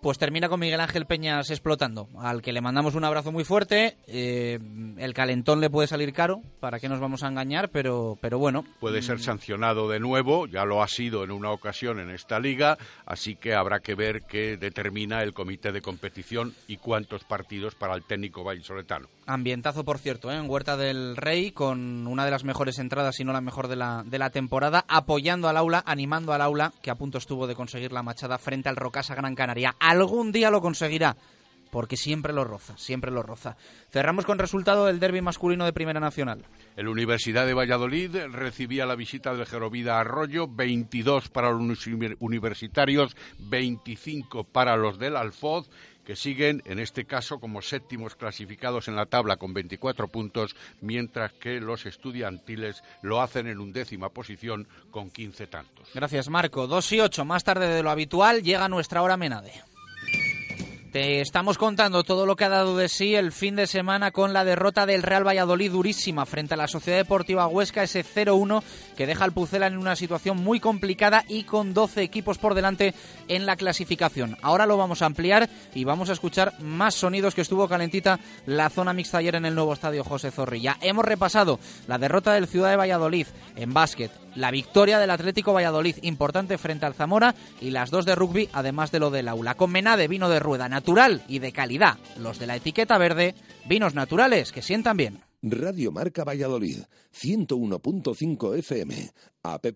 [0.00, 3.96] pues termina con Miguel Ángel Peñas explotando, al que le mandamos un abrazo muy fuerte.
[4.06, 4.58] Eh,
[4.98, 8.64] el calentón le puede salir caro, para qué nos vamos a engañar, pero, pero bueno.
[8.80, 12.78] Puede ser sancionado de nuevo, ya lo ha sido en una ocasión en esta liga,
[13.04, 17.94] así que habrá que ver qué determina el comité de competición y cuántos partidos para
[17.94, 19.08] el técnico vallisoletano.
[19.26, 20.36] Ambientazo, por cierto, ¿eh?
[20.36, 23.74] en Huerta del Rey, con una de las mejores entradas, si no la mejor de
[23.74, 27.56] la, de la temporada, apoyando al aula, animando al aula, que a punto estuvo de
[27.56, 29.74] conseguir la machada frente al Rocasa Gran Canaria.
[29.80, 31.16] Algún día lo conseguirá,
[31.70, 33.56] porque siempre lo roza, siempre lo roza.
[33.90, 36.44] Cerramos con resultado del derby masculino de Primera Nacional.
[36.76, 41.86] El Universidad de Valladolid recibía la visita del Gerovida Arroyo, 22 para los
[42.20, 45.68] universitarios, 25 para los del Alfoz
[46.06, 51.32] que siguen, en este caso, como séptimos clasificados en la tabla con 24 puntos, mientras
[51.32, 55.88] que los estudiantiles lo hacen en undécima posición con 15 tantos.
[55.92, 56.68] Gracias, Marco.
[56.68, 59.52] 2 y 8, más tarde de lo habitual, llega nuestra hora Menade.
[60.96, 64.32] Te estamos contando todo lo que ha dado de sí el fin de semana con
[64.32, 68.62] la derrota del Real Valladolid durísima frente a la Sociedad Deportiva Huesca, ese 0-1
[68.96, 72.94] que deja al Pucela en una situación muy complicada y con 12 equipos por delante
[73.28, 74.38] en la clasificación.
[74.40, 78.70] Ahora lo vamos a ampliar y vamos a escuchar más sonidos que estuvo calentita la
[78.70, 80.78] zona mixta ayer en el nuevo estadio José Zorrilla.
[80.80, 85.96] Hemos repasado la derrota del Ciudad de Valladolid en básquet, la victoria del Atlético Valladolid
[86.02, 89.54] importante frente al Zamora y las dos de rugby, además de lo del aula.
[89.54, 91.98] Con Menade, vino de rueda natural y de calidad.
[92.16, 93.34] Los de la etiqueta verde,
[93.68, 95.20] vinos naturales que sientan bien.
[95.42, 99.10] Radio Marca Valladolid, 101.5 FM,
[99.42, 99.66] app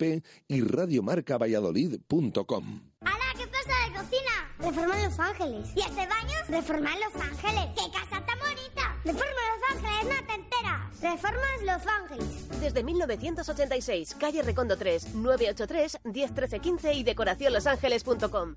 [0.46, 2.80] y radiomarcavalladolid.com.
[3.00, 3.24] ¡Hala!
[3.36, 4.54] ¿Qué pasa de cocina?
[4.60, 5.68] Reforma Los Ángeles.
[5.74, 6.36] ¿Y este baño?
[6.48, 7.66] Reforma Los Ángeles.
[7.74, 8.96] ¡Qué casa tan bonita!
[9.04, 11.00] Reforma Los Ángeles, no te enteras.
[11.00, 12.48] Reformas Los Ángeles.
[12.60, 18.54] Desde 1986, calle Recondo 3, 983 101315 15 y decoracionlosangeles.com.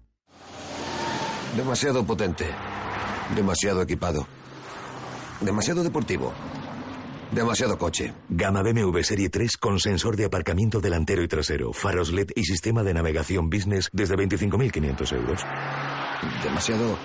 [1.56, 2.45] Demasiado potente.
[3.36, 4.26] Demasiado equipado.
[5.39, 6.34] Demasiado deportivo.
[7.32, 8.14] Demasiado coche.
[8.30, 12.82] Gama BMW Serie 3 con sensor de aparcamiento delantero y trasero, faros LED y sistema
[12.84, 15.45] de navegación business desde 25.500 euros.
[16.43, 16.97] Demasiado...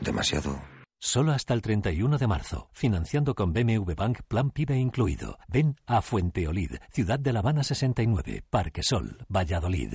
[0.00, 0.60] Demasiado...
[1.00, 2.70] Solo hasta el 31 de marzo.
[2.72, 5.38] Financiando con BMW Bank Plan PIBE incluido.
[5.46, 9.94] Ven a Fuenteolid, Ciudad de La Habana 69, Parque Sol, Valladolid.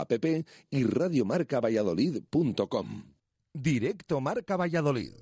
[0.00, 0.24] app
[0.70, 3.02] y radiomarcavalladolid.com.
[3.54, 5.12] Directo Marca Valladolid.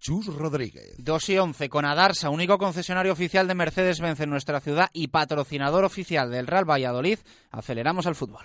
[0.00, 0.94] Chus Rodríguez.
[0.98, 5.84] 2 y 11 con Adarsa, único concesionario oficial de Mercedes-Benz en nuestra ciudad y patrocinador
[5.84, 7.18] oficial del Real Valladolid.
[7.50, 8.44] Aceleramos al fútbol.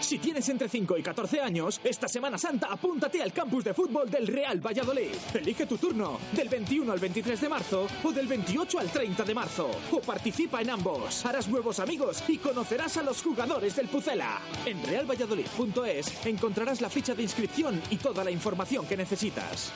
[0.00, 4.10] Si tienes entre 5 y 14 años, esta Semana Santa apúntate al campus de fútbol
[4.10, 5.14] del Real Valladolid.
[5.34, 9.34] Elige tu turno, del 21 al 23 de marzo o del 28 al 30 de
[9.34, 9.70] marzo.
[9.92, 11.24] O participa en ambos.
[11.26, 14.40] Harás nuevos amigos y conocerás a los jugadores del Pucela.
[14.64, 19.72] En realvalladolid.es encontrarás la ficha de inscripción y toda la información que necesitas.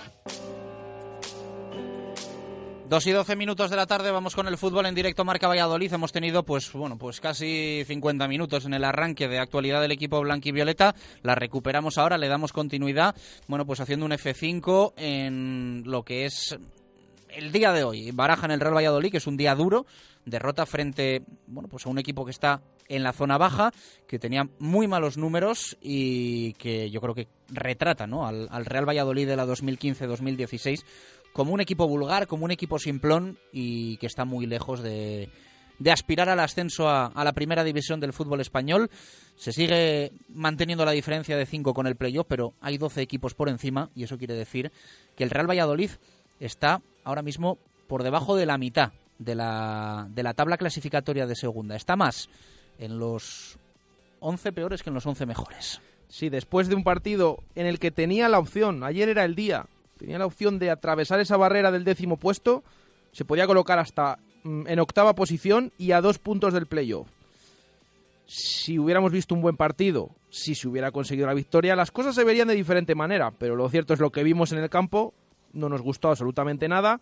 [2.95, 5.92] Dos y doce minutos de la tarde vamos con el fútbol en directo Marca Valladolid.
[5.92, 10.20] Hemos tenido pues bueno pues casi 50 minutos en el arranque de actualidad del equipo
[10.20, 10.95] blanquivioleta.
[11.24, 13.16] La recuperamos ahora, le damos continuidad.
[13.49, 16.57] Bueno pues haciendo un F5 en lo que es
[17.30, 18.12] el día de hoy.
[18.12, 19.86] Baraja en el Real Valladolid, que es un día duro.
[20.24, 23.72] Derrota frente bueno pues a un equipo que está en la zona baja,
[24.07, 28.24] que tenía muy malos números y que yo creo que retrata ¿no?
[28.24, 30.84] al, al Real Valladolid de la 2015-2016
[31.35, 35.28] como un equipo vulgar, como un equipo simplón y que está muy lejos de,
[35.91, 38.89] aspirar al ascenso a, a, la primera división del fútbol español.
[39.37, 43.49] Se sigue manteniendo la diferencia de 5 con el playoff, pero hay 12 equipos por
[43.49, 44.70] encima y eso quiere decir
[45.16, 45.91] que el Real Valladolid
[46.39, 47.59] está ahora mismo
[47.89, 51.74] por debajo de la mitad de la, de la tabla clasificatoria de segunda.
[51.74, 52.28] Está más
[52.78, 53.59] en los
[54.20, 55.80] 11 peores que en los 11 mejores.
[56.09, 59.66] Sí, después de un partido en el que tenía la opción, ayer era el día,
[60.05, 62.62] tenía la opción de atravesar esa barrera del décimo puesto,
[63.12, 67.09] se podía colocar hasta mm, en octava posición y a dos puntos del playoff.
[68.26, 72.24] Si hubiéramos visto un buen partido, si se hubiera conseguido la victoria, las cosas se
[72.24, 75.14] verían de diferente manera, pero lo cierto es lo que vimos en el campo,
[75.55, 77.00] no nos gustó absolutamente nada.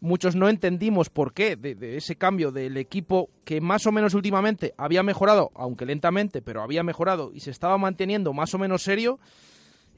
[0.00, 4.12] Muchos no entendimos por qué de, de ese cambio del equipo que más o menos
[4.12, 8.82] últimamente había mejorado, aunque lentamente, pero había mejorado y se estaba manteniendo más o menos
[8.82, 9.18] serio.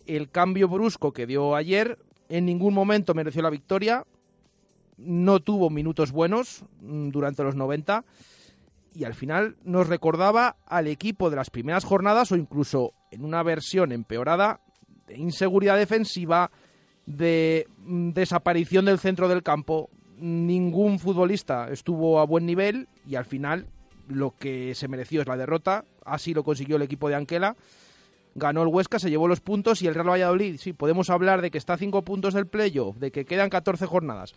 [0.07, 1.99] El cambio brusco que dio ayer
[2.31, 4.07] en ningún momento mereció la victoria,
[4.97, 8.05] no tuvo minutos buenos mm, durante los 90
[8.95, 13.43] y al final nos recordaba al equipo de las primeras jornadas o incluso en una
[13.43, 14.61] versión empeorada
[15.07, 16.51] de inseguridad defensiva,
[17.07, 19.91] de mm, desaparición del centro del campo.
[20.17, 23.67] Ningún futbolista estuvo a buen nivel y al final
[24.07, 25.85] lo que se mereció es la derrota.
[26.05, 27.57] Así lo consiguió el equipo de Anquela.
[28.35, 31.51] Ganó el Huesca, se llevó los puntos y el Real Valladolid, sí, podemos hablar de
[31.51, 34.35] que está a cinco puntos del playoff, de que quedan 14 jornadas,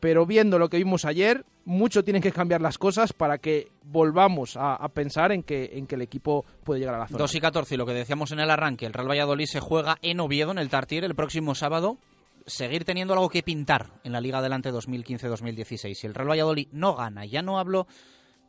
[0.00, 4.56] pero viendo lo que vimos ayer, mucho tienen que cambiar las cosas para que volvamos
[4.56, 7.18] a, a pensar en que, en que el equipo puede llegar a la zona.
[7.18, 9.96] 2 y 14, y lo que decíamos en el arranque, el Real Valladolid se juega
[10.02, 11.98] en Oviedo, en el Tartier, el próximo sábado.
[12.46, 15.94] Seguir teniendo algo que pintar en la Liga Adelante 2015-2016.
[15.94, 17.86] Si el Real Valladolid no gana, ya no hablo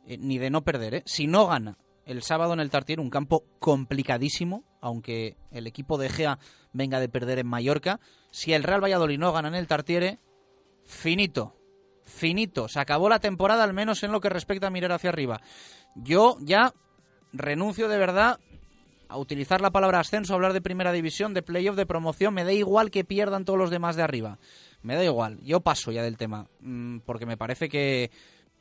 [0.06, 1.02] eh, ni de no perder, ¿eh?
[1.06, 6.08] si no gana el sábado en el Tartier, un campo complicadísimo, aunque el equipo de
[6.08, 6.38] Gea
[6.72, 7.98] venga de perder en Mallorca.
[8.30, 10.20] Si el Real Valladolid no gana en el Tartiere,
[10.84, 11.56] finito,
[12.04, 12.68] finito.
[12.68, 15.40] Se acabó la temporada, al menos en lo que respecta a mirar hacia arriba.
[15.96, 16.72] Yo ya
[17.32, 18.38] renuncio de verdad
[19.08, 22.32] a utilizar la palabra ascenso, a hablar de primera división, de playoff, de promoción.
[22.32, 24.38] Me da igual que pierdan todos los demás de arriba.
[24.82, 25.40] Me da igual.
[25.42, 28.12] Yo paso ya del tema, mm, porque me parece que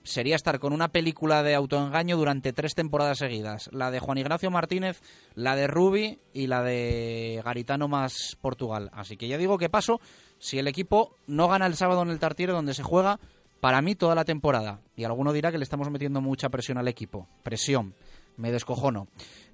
[0.06, 3.70] sería estar con una película de autoengaño durante tres temporadas seguidas.
[3.74, 5.02] La de Juan Ignacio Martínez,
[5.34, 8.90] la de Rubi y la de Garitano más Portugal.
[8.94, 10.00] Así que ya digo que paso
[10.38, 13.20] si el equipo no gana el sábado en el Tartiere donde se juega
[13.60, 14.80] para mí toda la temporada.
[14.96, 17.28] Y alguno dirá que le estamos metiendo mucha presión al equipo.
[17.44, 17.96] Presión.
[18.38, 19.08] Me descojono.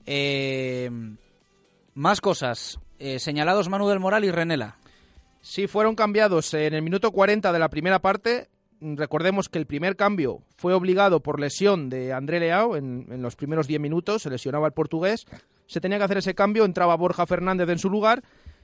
[0.06, 0.90] Eh,
[1.94, 2.80] más cosas.
[3.00, 4.78] Eh, señalados Manu del Moral y Renela.
[5.42, 8.50] Sí, fueron cambiados en el minuto 40 de la primera parte
[8.82, 13.68] recordemos que el primer cambio fue obligado por lesión de André Leao en, los primeros
[13.68, 15.26] 10 minutos, se lesionaba el portugués,
[15.68, 18.24] se tenía que hacer ese cambio, entraba Borja Fernández en su lugar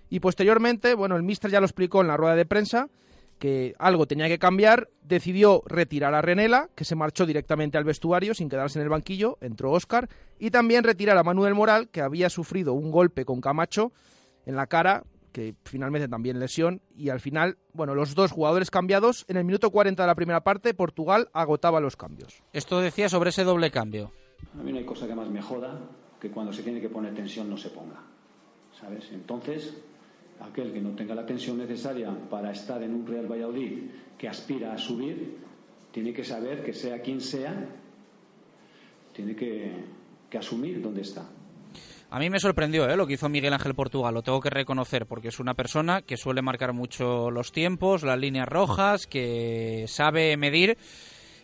[0.10, 2.89] y posteriormente, bueno, el míster ya lo explicó en la rueda de prensa,
[3.39, 8.34] que algo tenía que cambiar, decidió retirar a Renela, que se marchó directamente al vestuario
[8.34, 12.30] sin quedarse en el banquillo, entró Óscar, y también retirar a Manuel Moral, que había
[12.30, 13.91] sufrido un golpe con Camacho
[14.45, 15.03] en la cara,
[15.38, 19.69] que finalmente también lesión, y al final, bueno, los dos jugadores cambiados, en el minuto
[19.69, 22.41] 40 de la primera parte, Portugal agotaba los cambios.
[22.53, 24.11] Esto decía sobre ese doble cambio.
[24.59, 25.80] A mí no hay cosa que más me joda
[26.19, 28.01] que cuando se tiene que poner tensión no se ponga,
[28.81, 29.11] ¿sabes?
[29.11, 29.77] Entonces,
[30.39, 34.73] aquel que no tenga la tensión necesaria para estar en un Real Valladolid que aspira
[34.73, 35.38] a subir,
[35.91, 37.53] tiene que saber que sea quien sea,
[39.14, 39.72] tiene que,
[40.31, 41.30] que asumir dónde está.
[42.10, 42.96] A mí me sorprendió ¿eh?
[42.96, 46.16] lo que hizo Miguel Ángel Portugal, lo tengo que reconocer, porque es una persona que
[46.16, 50.78] suele marcar mucho los tiempos, las líneas rojas, que sabe medir.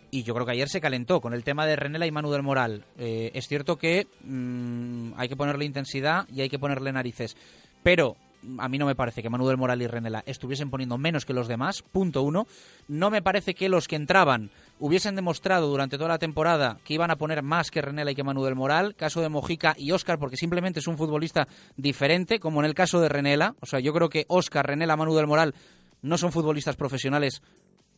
[0.10, 2.44] Y yo creo que ayer se calentó con el tema de Renela y Manu del
[2.44, 2.85] Moral.
[2.98, 7.35] Eh, es cierto que mmm, hay que ponerle intensidad y hay que ponerle narices.
[7.81, 8.15] Pero
[8.57, 11.34] a mí no me parece que Manu del Moral y Renela estuviesen poniendo menos que
[11.34, 12.48] los demás, punto uno.
[12.88, 17.11] No me parece que los que entraban hubiesen demostrado durante toda la temporada que iban
[17.11, 18.95] a poner más que Renela y que Manu del Moral.
[18.95, 21.47] Caso de Mojica y Óscar, porque simplemente es un futbolista
[21.77, 23.55] diferente, como en el caso de Renela.
[23.61, 25.53] O sea, yo creo que Óscar, Renela, Manu del Moral
[26.01, 27.41] no son futbolistas profesionales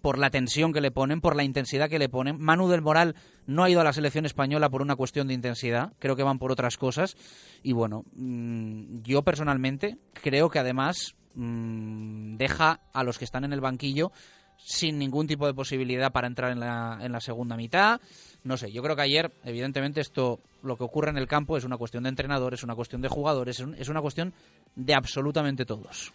[0.05, 2.39] por la tensión que le ponen, por la intensidad que le ponen.
[2.39, 3.15] Manu del Moral
[3.47, 6.37] no ha ido a la selección española por una cuestión de intensidad, creo que van
[6.37, 7.17] por otras cosas.
[7.63, 13.53] Y bueno, mmm, yo personalmente creo que además mmm, deja a los que están en
[13.53, 14.11] el banquillo
[14.57, 17.99] sin ningún tipo de posibilidad para entrar en la, en la segunda mitad.
[18.43, 21.63] No sé, yo creo que ayer, evidentemente, esto, lo que ocurre en el campo es
[21.63, 24.33] una cuestión de entrenadores, es una cuestión de jugadores, es, un, es una cuestión
[24.75, 26.13] de absolutamente todos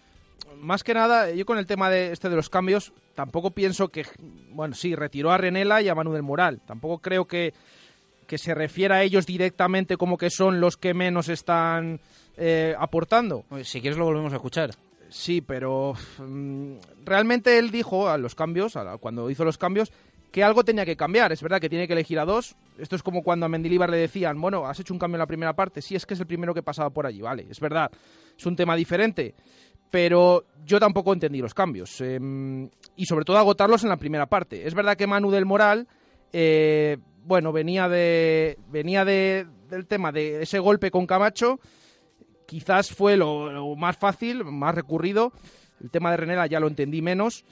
[0.60, 4.04] más que nada, yo con el tema de este de los cambios, tampoco pienso que,
[4.50, 6.60] bueno, sí, retiró a Renela y a Manu del Moral.
[6.66, 7.54] Tampoco creo que,
[8.26, 12.00] que se refiera a ellos directamente como que son los que menos están
[12.36, 13.44] eh, aportando.
[13.62, 14.70] Si quieres lo volvemos a escuchar.
[15.10, 19.92] Sí, pero um, realmente él dijo a los cambios, a la, cuando hizo los cambios,
[20.32, 21.32] que algo tenía que cambiar.
[21.32, 22.56] Es verdad que tiene que elegir a dos.
[22.78, 25.26] Esto es como cuando a Mendilibar le decían, bueno, has hecho un cambio en la
[25.26, 25.82] primera parte.
[25.82, 27.90] Sí, es que es el primero que pasaba por allí, vale, es verdad.
[28.38, 29.34] Es un tema diferente
[29.90, 32.00] pero yo tampoco entendí los cambios.
[32.00, 32.18] Eh,
[32.96, 34.66] y sobre todo agotarlos en la primera parte.
[34.66, 35.88] Es verdad que Manu del Moral,
[36.32, 41.58] eh, bueno, venía de venía de, del tema de ese golpe con Camacho.
[42.50, 45.32] Quizás fue lo, lo, más fácil, más recurrido.
[45.80, 47.44] El tema de Renela ya lo entendí menos.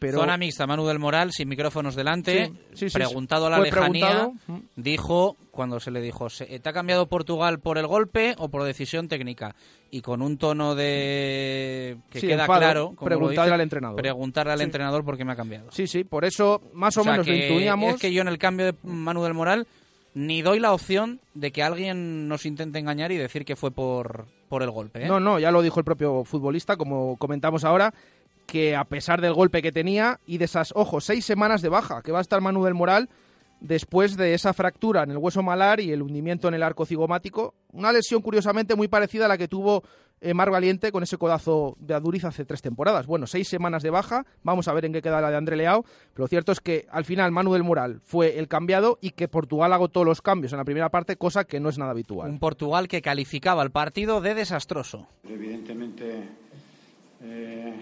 [0.00, 0.18] Pero...
[0.18, 4.32] Zona mixta, Manu del Moral, sin micrófonos delante, sí, sí, sí, preguntado a la lejanía,
[4.74, 9.06] dijo, cuando se le dijo, ¿te ha cambiado Portugal por el golpe o por decisión
[9.06, 9.54] técnica?
[9.92, 11.98] Y con un tono de...
[12.10, 12.94] que queda enfado, claro...
[13.00, 13.96] Preguntarle al entrenador.
[13.96, 15.70] Preguntarle al entrenador por qué me ha cambiado.
[15.70, 17.94] Sí, sí, por eso más o, o sea, menos lo intuíamos.
[17.94, 19.68] Es que yo en el cambio de Manu del Moral
[20.14, 24.26] ni doy la opción de que alguien nos intente engañar y decir que fue por,
[24.48, 25.04] por el golpe.
[25.04, 25.08] ¿eh?
[25.08, 27.94] No, no, ya lo dijo el propio futbolista, como comentamos ahora,
[28.46, 32.02] que a pesar del golpe que tenía y de esas, ojo, seis semanas de baja,
[32.02, 33.08] que va a estar Manu del Moral
[33.60, 37.54] después de esa fractura en el hueso malar y el hundimiento en el arco cigomático,
[37.72, 39.84] una lesión curiosamente muy parecida a la que tuvo
[40.22, 43.06] eh, Mar Valiente con ese codazo de Aduriz hace tres temporadas.
[43.06, 45.82] Bueno, seis semanas de baja, vamos a ver en qué queda la de André Leao,
[45.82, 49.72] pero lo cierto es que al final Manuel Moral fue el cambiado y que Portugal
[49.72, 52.30] agotó los cambios en la primera parte, cosa que no es nada habitual.
[52.30, 55.08] Un Portugal que calificaba el partido de desastroso.
[55.28, 56.22] Evidentemente,
[57.22, 57.74] eh,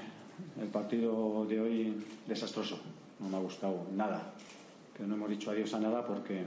[0.60, 2.80] el partido de hoy desastroso.
[3.18, 4.32] No me ha gustado nada.
[4.96, 6.44] Que no hemos dicho adiós a nada porque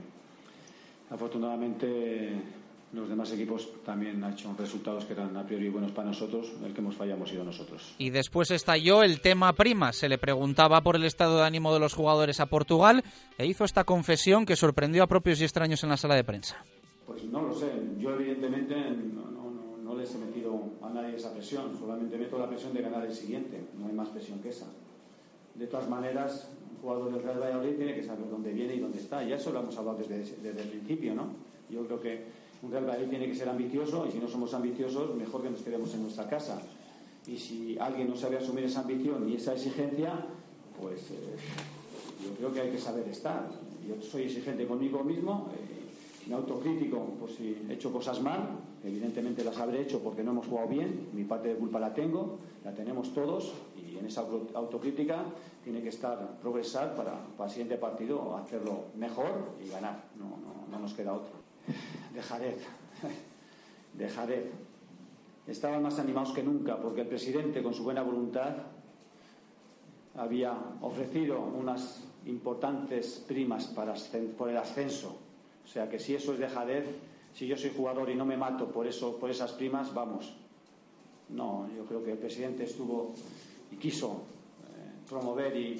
[1.09, 2.33] afortunadamente
[2.93, 6.53] los demás equipos también han hecho resultados que eran a priori buenos para nosotros.
[6.63, 7.95] El que hemos fallado hemos sido nosotros.
[7.97, 9.91] Y después estalló el tema prima.
[9.93, 13.03] Se le preguntaba por el estado de ánimo de los jugadores a Portugal
[13.37, 16.63] e hizo esta confesión que sorprendió a propios y extraños en la sala de prensa.
[17.07, 17.71] Pues no lo sé.
[17.97, 21.75] Yo evidentemente no, no, no, no les he metido a nadie esa presión.
[21.77, 23.59] Solamente meto la presión de ganar el siguiente.
[23.75, 24.67] No hay más presión que esa.
[25.55, 28.99] De todas maneras, un jugador del Real Valladolid tiene que saber dónde viene y dónde
[28.99, 29.23] está.
[29.23, 31.29] Ya eso lo hemos hablado desde, desde el principio, ¿no?
[31.69, 35.13] Yo creo que un Real Valladolid tiene que ser ambicioso y si no somos ambiciosos,
[35.15, 36.61] mejor que nos quedemos en nuestra casa.
[37.27, 40.13] Y si alguien no sabe asumir esa ambición y esa exigencia,
[40.79, 41.35] pues eh,
[42.23, 43.47] yo creo que hay que saber estar.
[43.87, 49.43] Yo soy exigente conmigo mismo, eh, me autocrítico por si he hecho cosas mal, evidentemente
[49.43, 52.73] las habré hecho porque no hemos jugado bien, mi parte de culpa la tengo, la
[52.73, 54.21] tenemos todos y en esa
[54.53, 55.25] autocrítica
[55.65, 60.67] tiene que estar, progresar para, para el siguiente partido hacerlo mejor y ganar, no, no,
[60.71, 61.42] no nos queda otro
[62.13, 62.57] de Jared,
[63.93, 64.45] de Jared.
[65.47, 68.55] Estaban más animados que nunca porque el presidente, con su buena voluntad,
[70.15, 73.93] había ofrecido unas importantes primas para,
[74.37, 75.17] por el ascenso.
[75.63, 76.85] O sea que si eso es de Jared,
[77.33, 80.33] si yo soy jugador y no me mato por, eso, por esas primas, vamos.
[81.29, 83.13] No, yo creo que el presidente estuvo
[83.71, 84.21] y quiso
[85.13, 85.79] promover y,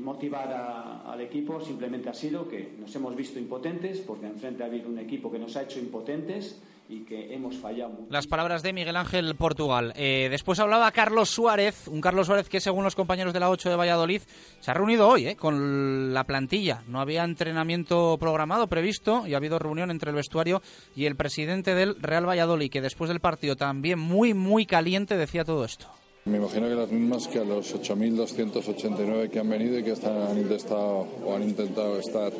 [0.00, 4.88] motivar al equipo simplemente ha sido que nos hemos visto impotentes, porque enfrente ha habido
[4.88, 8.06] un equipo que nos ha hecho impotentes y que hemos fallado.
[8.08, 9.92] Las palabras de Miguel Ángel Portugal.
[9.96, 13.68] Eh, después hablaba Carlos Suárez, un Carlos Suárez que según los compañeros de la 8
[13.68, 14.22] de Valladolid
[14.60, 16.82] se ha reunido hoy eh, con la plantilla.
[16.88, 20.62] No había entrenamiento programado, previsto, y ha habido reunión entre el vestuario
[20.96, 25.44] y el presidente del Real Valladolid, que después del partido también muy, muy caliente decía
[25.44, 25.99] todo esto.
[26.26, 30.38] Me imagino que las mismas que a los 8.289 que han venido y que han
[30.38, 32.30] intentado o han intentado estar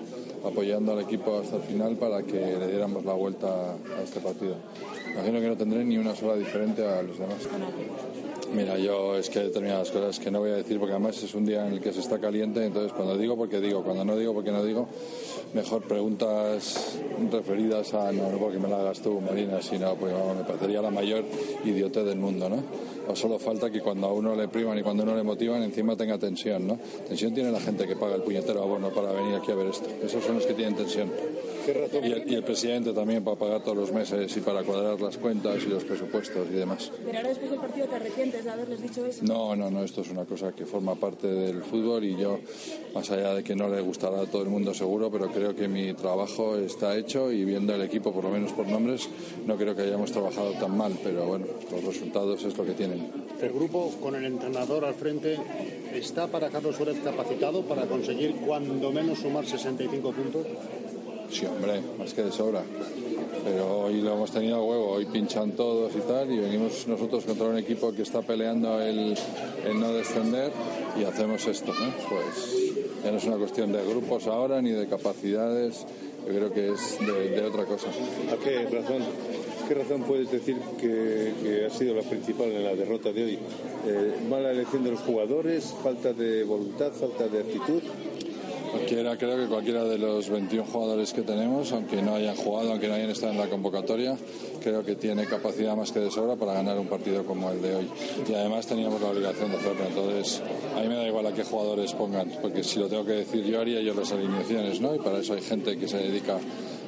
[0.44, 4.57] apoyando al equipo hasta el final para que le diéramos la vuelta a este partido.
[5.15, 7.48] Imagino que no tendré ni una sola diferente a los demás.
[8.52, 11.35] Mira, yo es que hay determinadas cosas que no voy a decir porque además es
[11.35, 14.16] un día en el que se está caliente, entonces cuando digo porque digo, cuando no
[14.16, 14.89] digo porque no digo,
[15.55, 16.98] mejor preguntas
[17.31, 20.90] referidas a no, no porque me la hagas tú, Marina, sino pues me parecería la
[20.90, 21.24] mayor
[21.64, 22.62] idiota del mundo, ¿no?
[23.09, 25.97] O solo falta que cuando a uno le priman y cuando uno le motivan, encima
[25.97, 26.78] tenga tensión, ¿no?
[27.09, 29.89] Tensión tiene la gente que paga el puñetero abono para venir aquí a ver esto.
[30.02, 31.10] Esos son los que tienen tensión.
[32.02, 35.16] Y el, y el, presidente también para pagar todos los meses y para cuadrar las
[35.18, 36.90] cuentas y los presupuestos y demás.
[37.05, 39.25] Pero ahora después del partido te arrepientes de haberles dicho eso.
[39.25, 42.39] No, no, no, esto es una cosa que forma parte del fútbol y yo,
[42.95, 45.69] más allá de que no le gustará a todo el mundo seguro, pero creo que
[45.69, 49.09] mi trabajo está hecho y viendo el equipo, por lo menos por nombres,
[49.47, 53.11] no creo que hayamos trabajado tan mal, pero bueno, los resultados es lo que tienen.
[53.41, 55.39] El grupo, con el entrenador al frente,
[55.95, 60.47] ¿está para Carlos Suárez capacitado para conseguir cuando menos sumar 65 puntos?
[61.31, 62.62] Sí, hombre, más que de sobra.
[63.44, 67.24] Pero hoy lo hemos tenido a huevo, hoy pinchan todos y tal, y venimos nosotros
[67.24, 69.16] contra un equipo que está peleando el,
[69.77, 70.51] no descender
[70.98, 71.93] y hacemos esto, ¿no?
[72.09, 72.74] Pues
[73.05, 75.86] ya no es una cuestión de grupos ahora ni de capacidades,
[76.27, 77.86] yo creo que es de, otra cosa.
[78.32, 79.02] ¿A qué razón?
[79.69, 83.39] ¿Qué razón puedes decir que, ha sido la principal en la derrota de hoy?
[83.86, 85.74] Eh, ¿Mala elección de los jugadores?
[85.82, 86.93] ¿Falta de voluntad?
[86.93, 87.82] ¿Falta de actitud?
[88.71, 92.87] Cualquiera, creo que cualquiera de los 21 jugadores que tenemos, aunque no hayan jugado, aunque
[92.87, 94.17] no hayan estado en la convocatoria,
[94.63, 97.75] creo que tiene capacidad más que de sobra para ganar un partido como el de
[97.75, 97.89] hoy.
[98.29, 99.85] Y además teníamos la obligación de hacerlo.
[99.89, 100.43] Entonces,
[100.77, 103.45] a mí me da igual a qué jugadores pongan, porque si lo tengo que decir
[103.45, 104.95] yo haría yo las alineaciones, ¿no?
[104.95, 106.39] Y para eso hay gente que se dedica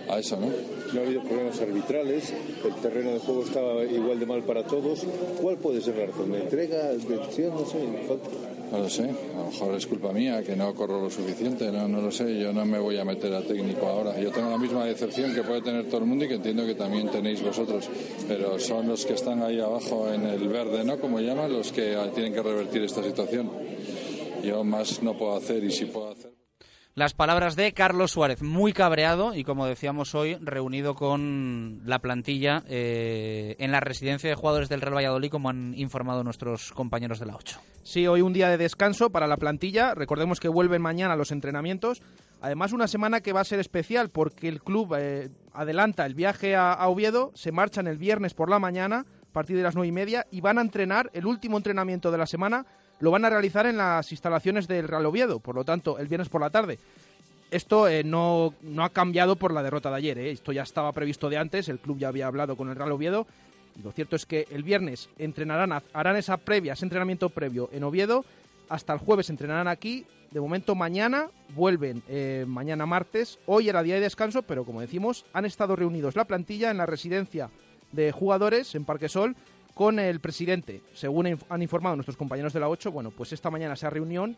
[0.09, 0.49] a eso, ¿no?
[0.93, 2.33] No ha habido problemas arbitrales,
[2.65, 5.05] el terreno de juego estaba igual de mal para todos.
[5.41, 6.33] ¿Cuál puede ser la razón?
[6.33, 7.55] ¿De entrega, decisión?
[7.55, 8.52] No sé, falta.
[8.73, 11.87] No lo sé, a lo mejor es culpa mía que no corro lo suficiente, no,
[11.87, 14.19] no lo sé, yo no me voy a meter a técnico ahora.
[14.19, 16.75] Yo tengo la misma decepción que puede tener todo el mundo y que entiendo que
[16.75, 17.91] también tenéis vosotros,
[18.27, 20.99] pero son los que están ahí abajo en el verde, ¿no?
[20.99, 23.51] Como llaman, los que tienen que revertir esta situación.
[24.43, 26.42] Yo más no puedo hacer y si puedo hacer
[26.95, 32.63] las palabras de Carlos Suárez, muy cabreado y como decíamos hoy, reunido con la plantilla
[32.69, 37.27] eh, en la residencia de jugadores del Real Valladolid, como han informado nuestros compañeros de
[37.27, 37.61] la 8.
[37.83, 39.95] Sí, hoy un día de descanso para la plantilla.
[39.95, 42.03] Recordemos que vuelven mañana los entrenamientos.
[42.43, 46.57] Además, una semana que va a ser especial porque el club eh, adelanta el viaje
[46.57, 49.93] a, Oviedo, se marchan el viernes por la mañana a partir de las nueve y
[49.93, 52.67] media, y van a entrenar el último entrenamiento de la semana,
[53.03, 56.29] lo van a realizar en las instalaciones del Real Oviedo, por lo tanto, el viernes
[56.29, 56.79] por la tarde.
[57.51, 60.31] Esto eh, no, no, ha cambiado por la derrota de ayer, eh.
[60.31, 63.27] esto ya estaba previsto de antes, el club ya había hablado con el Real Oviedo,
[63.77, 67.83] y lo cierto es que el viernes entrenarán, harán esa previa, ese entrenamiento previo en
[67.83, 68.25] Oviedo,
[68.69, 71.27] hasta el jueves entrenarán aquí, de momento mañana
[71.57, 76.15] vuelven, eh, mañana martes, hoy era día de descanso, pero como decimos, han estado reunidos
[76.15, 77.51] la plantilla en la residencia
[77.91, 79.35] de jugadores en Parque Sol
[79.75, 80.83] con el presidente.
[80.95, 84.37] Según han informado nuestros compañeros de la 8, bueno, pues esta mañana esa reunión,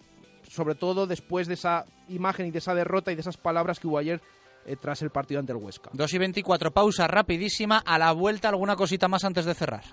[0.48, 3.86] sobre todo después de esa imagen y de esa derrota y de esas palabras que
[3.86, 4.20] hubo ayer
[4.66, 5.90] eh, tras el partido ante el Huesca.
[5.92, 7.78] 2 y 24, pausa rapidísima.
[7.78, 9.84] A la vuelta, alguna cosita más antes de cerrar.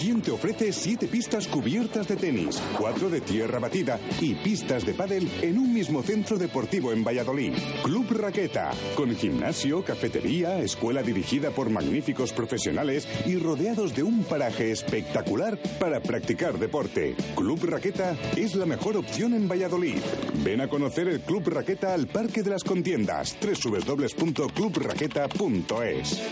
[0.00, 4.94] ¿Quién te ofrece siete pistas cubiertas de tenis, cuatro de tierra batida y pistas de
[4.94, 7.52] pádel en un mismo centro deportivo en Valladolid.
[7.84, 14.70] Club Raqueta, con gimnasio, cafetería, escuela dirigida por magníficos profesionales y rodeados de un paraje
[14.70, 17.14] espectacular para practicar deporte.
[17.36, 19.98] Club Raqueta es la mejor opción en Valladolid.
[20.42, 26.22] Ven a conocer el Club Raqueta al Parque de las Contiendas, www.clubraqueta.es.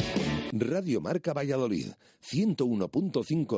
[0.52, 1.88] Radio Marca Valladolid,
[2.22, 3.57] 101.5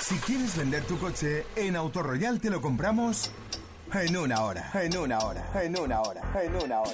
[0.00, 3.30] Si quieres vender tu coche, en Autoroyal te lo compramos
[3.92, 6.92] en una hora, en una hora, en una hora, en una hora.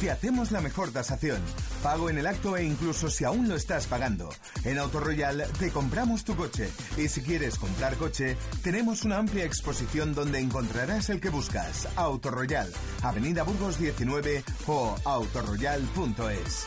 [0.00, 1.40] Te hacemos la mejor tasación,
[1.82, 4.30] pago en el acto e incluso si aún lo estás pagando.
[4.64, 10.12] En Autoroyal te compramos tu coche y si quieres comprar coche, tenemos una amplia exposición
[10.12, 11.86] donde encontrarás el que buscas.
[11.94, 12.72] Autoroyal,
[13.02, 16.66] Avenida Burgos 19 o autoroyal.es.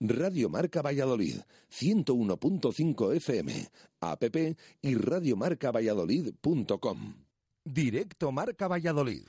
[0.00, 1.36] Radio Marca Valladolid,
[1.70, 3.70] 101.5 FM,
[4.00, 4.24] app
[4.82, 7.14] y radiomarcavalladolid.com.
[7.64, 9.22] Directo Marca Valladolid.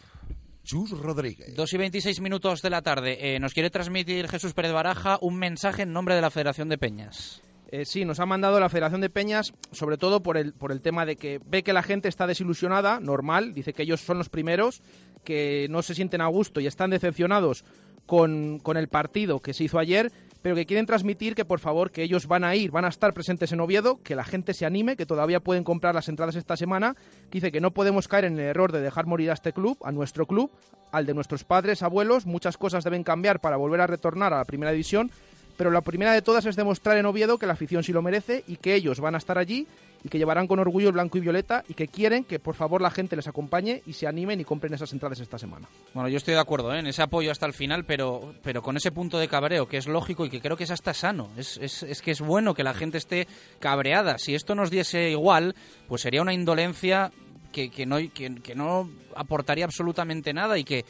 [0.63, 1.55] Chus Rodríguez.
[1.55, 3.35] 2 y 26 minutos de la tarde.
[3.35, 6.77] Eh, nos quiere transmitir Jesús Pérez Baraja un mensaje en nombre de la Federación de
[6.77, 7.41] Peñas.
[7.71, 10.81] Eh, sí, nos ha mandado la Federación de Peñas, sobre todo por el, por el
[10.81, 14.27] tema de que ve que la gente está desilusionada, normal, dice que ellos son los
[14.27, 14.81] primeros,
[15.23, 17.63] que no se sienten a gusto y están decepcionados
[18.05, 20.11] con, con el partido que se hizo ayer
[20.47, 23.13] pero que quieren transmitir que por favor que ellos van a ir, van a estar
[23.13, 26.55] presentes en Oviedo, que la gente se anime, que todavía pueden comprar las entradas esta
[26.55, 26.95] semana,
[27.29, 29.77] que dice que no podemos caer en el error de dejar morir a este club,
[29.83, 30.49] a nuestro club,
[30.93, 34.45] al de nuestros padres, abuelos, muchas cosas deben cambiar para volver a retornar a la
[34.45, 35.11] primera división,
[35.57, 38.45] pero la primera de todas es demostrar en Oviedo que la afición sí lo merece
[38.47, 39.67] y que ellos van a estar allí
[40.03, 42.81] y que llevarán con orgullo el blanco y violeta y que quieren que por favor
[42.81, 45.67] la gente les acompañe y se animen y compren esas entradas esta semana.
[45.93, 46.79] Bueno, yo estoy de acuerdo ¿eh?
[46.79, 49.87] en ese apoyo hasta el final, pero, pero con ese punto de cabreo que es
[49.87, 51.29] lógico y que creo que es hasta sano.
[51.37, 53.27] Es, es, es que es bueno que la gente esté
[53.59, 54.17] cabreada.
[54.17, 55.55] Si esto nos diese igual,
[55.87, 57.11] pues sería una indolencia
[57.51, 60.85] que, que, no, que, no aportaría absolutamente nada y que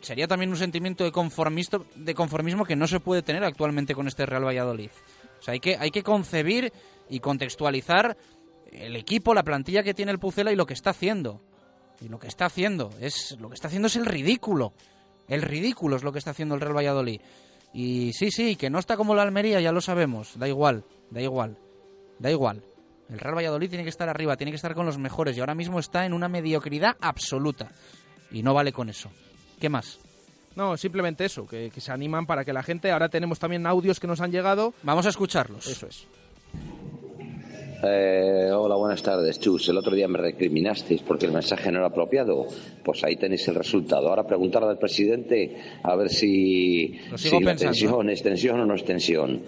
[0.00, 4.06] sería también un sentimiento de conformismo, de conformismo que no se puede tener actualmente con
[4.06, 4.90] este Real Valladolid.
[5.38, 6.72] O sea, hay que, hay que concebir
[7.10, 8.16] y contextualizar
[8.72, 11.42] el equipo, la plantilla que tiene el Pucela y lo que está haciendo.
[12.00, 14.72] Y lo que está haciendo es lo que está haciendo es el ridículo.
[15.28, 17.20] El ridículo es lo que está haciendo el Real Valladolid.
[17.72, 20.38] Y sí, sí, que no está como la Almería, ya lo sabemos.
[20.38, 21.58] Da igual, da igual,
[22.18, 22.62] da igual.
[23.10, 25.54] El Real Valladolid tiene que estar arriba, tiene que estar con los mejores y ahora
[25.54, 27.70] mismo está en una mediocridad absoluta.
[28.30, 29.10] Y no vale con eso.
[29.60, 29.98] ¿Qué más?
[30.56, 32.90] No, simplemente eso, que, que se animan para que la gente.
[32.90, 34.74] Ahora tenemos también audios que nos han llegado.
[34.82, 35.66] Vamos a escucharlos.
[35.66, 36.06] Eso es.
[37.82, 39.68] Eh, hola, buenas tardes, Chus.
[39.70, 42.46] El otro día me recriminasteis porque el mensaje no era apropiado.
[42.84, 44.08] Pues ahí tenéis el resultado.
[44.08, 48.84] Ahora preguntar al presidente a ver si, si la tensión es tensión o no es
[48.84, 49.42] tensión.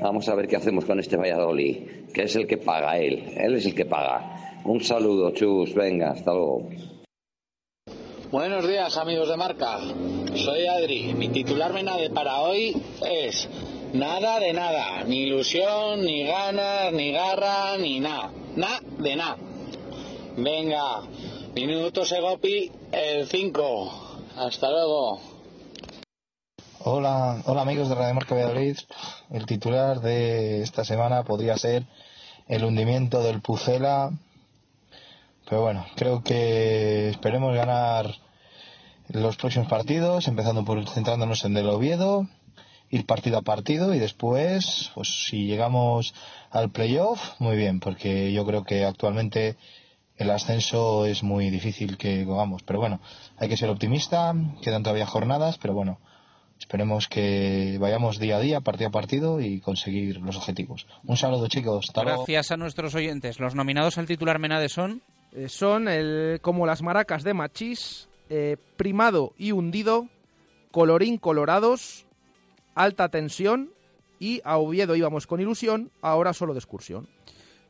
[0.00, 1.76] Vamos a ver qué hacemos con este Valladolid,
[2.12, 3.24] que es el que paga él.
[3.36, 4.60] Él es el que paga.
[4.64, 5.72] Un saludo, Chus.
[5.74, 6.68] Venga, hasta luego.
[8.32, 9.78] Buenos días, amigos de marca.
[10.34, 11.14] Soy Adri.
[11.14, 12.76] Mi titular menade para hoy
[13.08, 13.48] es
[13.92, 18.30] Nada de nada, ni ilusión, ni ganas, ni garra, ni nada.
[18.56, 19.36] Nada de nada.
[20.36, 21.02] Venga,
[21.54, 24.18] minuto Segopi, el 5.
[24.36, 25.20] Hasta luego.
[26.80, 28.76] Hola, hola amigos de Radio Marca Valladolid.
[29.30, 31.84] El titular de esta semana podría ser
[32.48, 34.10] el hundimiento del Pucela.
[35.48, 38.16] Pero bueno, creo que esperemos ganar
[39.08, 42.26] los próximos partidos, empezando por centrándonos en el Oviedo,
[42.90, 46.14] ir partido a partido y después, pues si llegamos
[46.50, 49.56] al playoff, muy bien, porque yo creo que actualmente
[50.16, 52.62] el ascenso es muy difícil que vamos.
[52.62, 53.00] Pero bueno,
[53.36, 55.98] hay que ser optimista, quedan todavía jornadas, pero bueno,
[56.58, 60.86] esperemos que vayamos día a día, partido a partido y conseguir los objetivos.
[61.04, 61.92] Un saludo chicos.
[61.94, 63.40] Gracias a nuestros oyentes.
[63.40, 65.02] Los nominados al titular Menade son...
[65.32, 70.08] Eh, son el, como las maracas de Machís, eh, primado y hundido,
[70.70, 72.05] colorín colorados,
[72.76, 73.72] alta tensión
[74.20, 77.08] y a Oviedo íbamos con ilusión, ahora solo de excursión.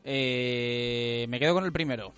[0.03, 2.13] Eh, me quedo con el primero.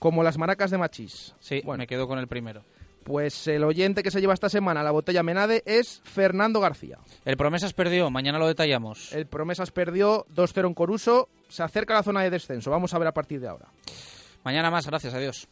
[0.00, 1.34] Como las maracas de Machís.
[1.40, 2.64] Sí, me quedo con el primero.
[3.04, 6.98] Pues el oyente que se lleva esta semana la botella Menade es Fernando García.
[7.24, 9.12] El Promesas perdió, mañana lo detallamos.
[9.12, 12.70] El Promesas perdió 2-0 en Coruso, se acerca a la zona de descenso.
[12.70, 13.68] Vamos a ver a partir de ahora.
[14.42, 15.48] Mañana más, gracias, adiós.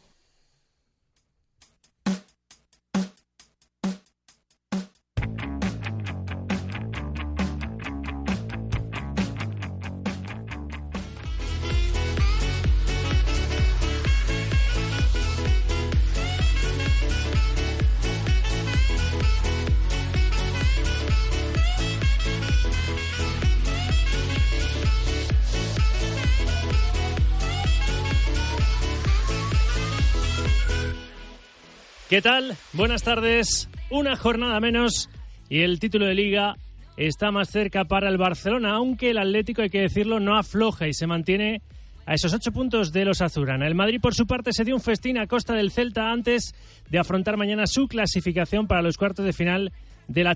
[32.15, 32.55] ¿Qué tal?
[32.71, 33.67] Buenas tardes.
[33.89, 35.09] Una jornada menos
[35.49, 36.55] y el título de liga
[36.95, 40.93] está más cerca para el Barcelona, aunque el Atlético, hay que decirlo, no afloja y
[40.93, 41.61] se mantiene
[42.05, 43.67] a esos ocho puntos de los Azurana.
[43.67, 46.55] El Madrid, por su parte, se dio un festín a costa del Celta antes
[46.89, 49.73] de afrontar mañana su clasificación para los cuartos de final
[50.07, 50.35] de la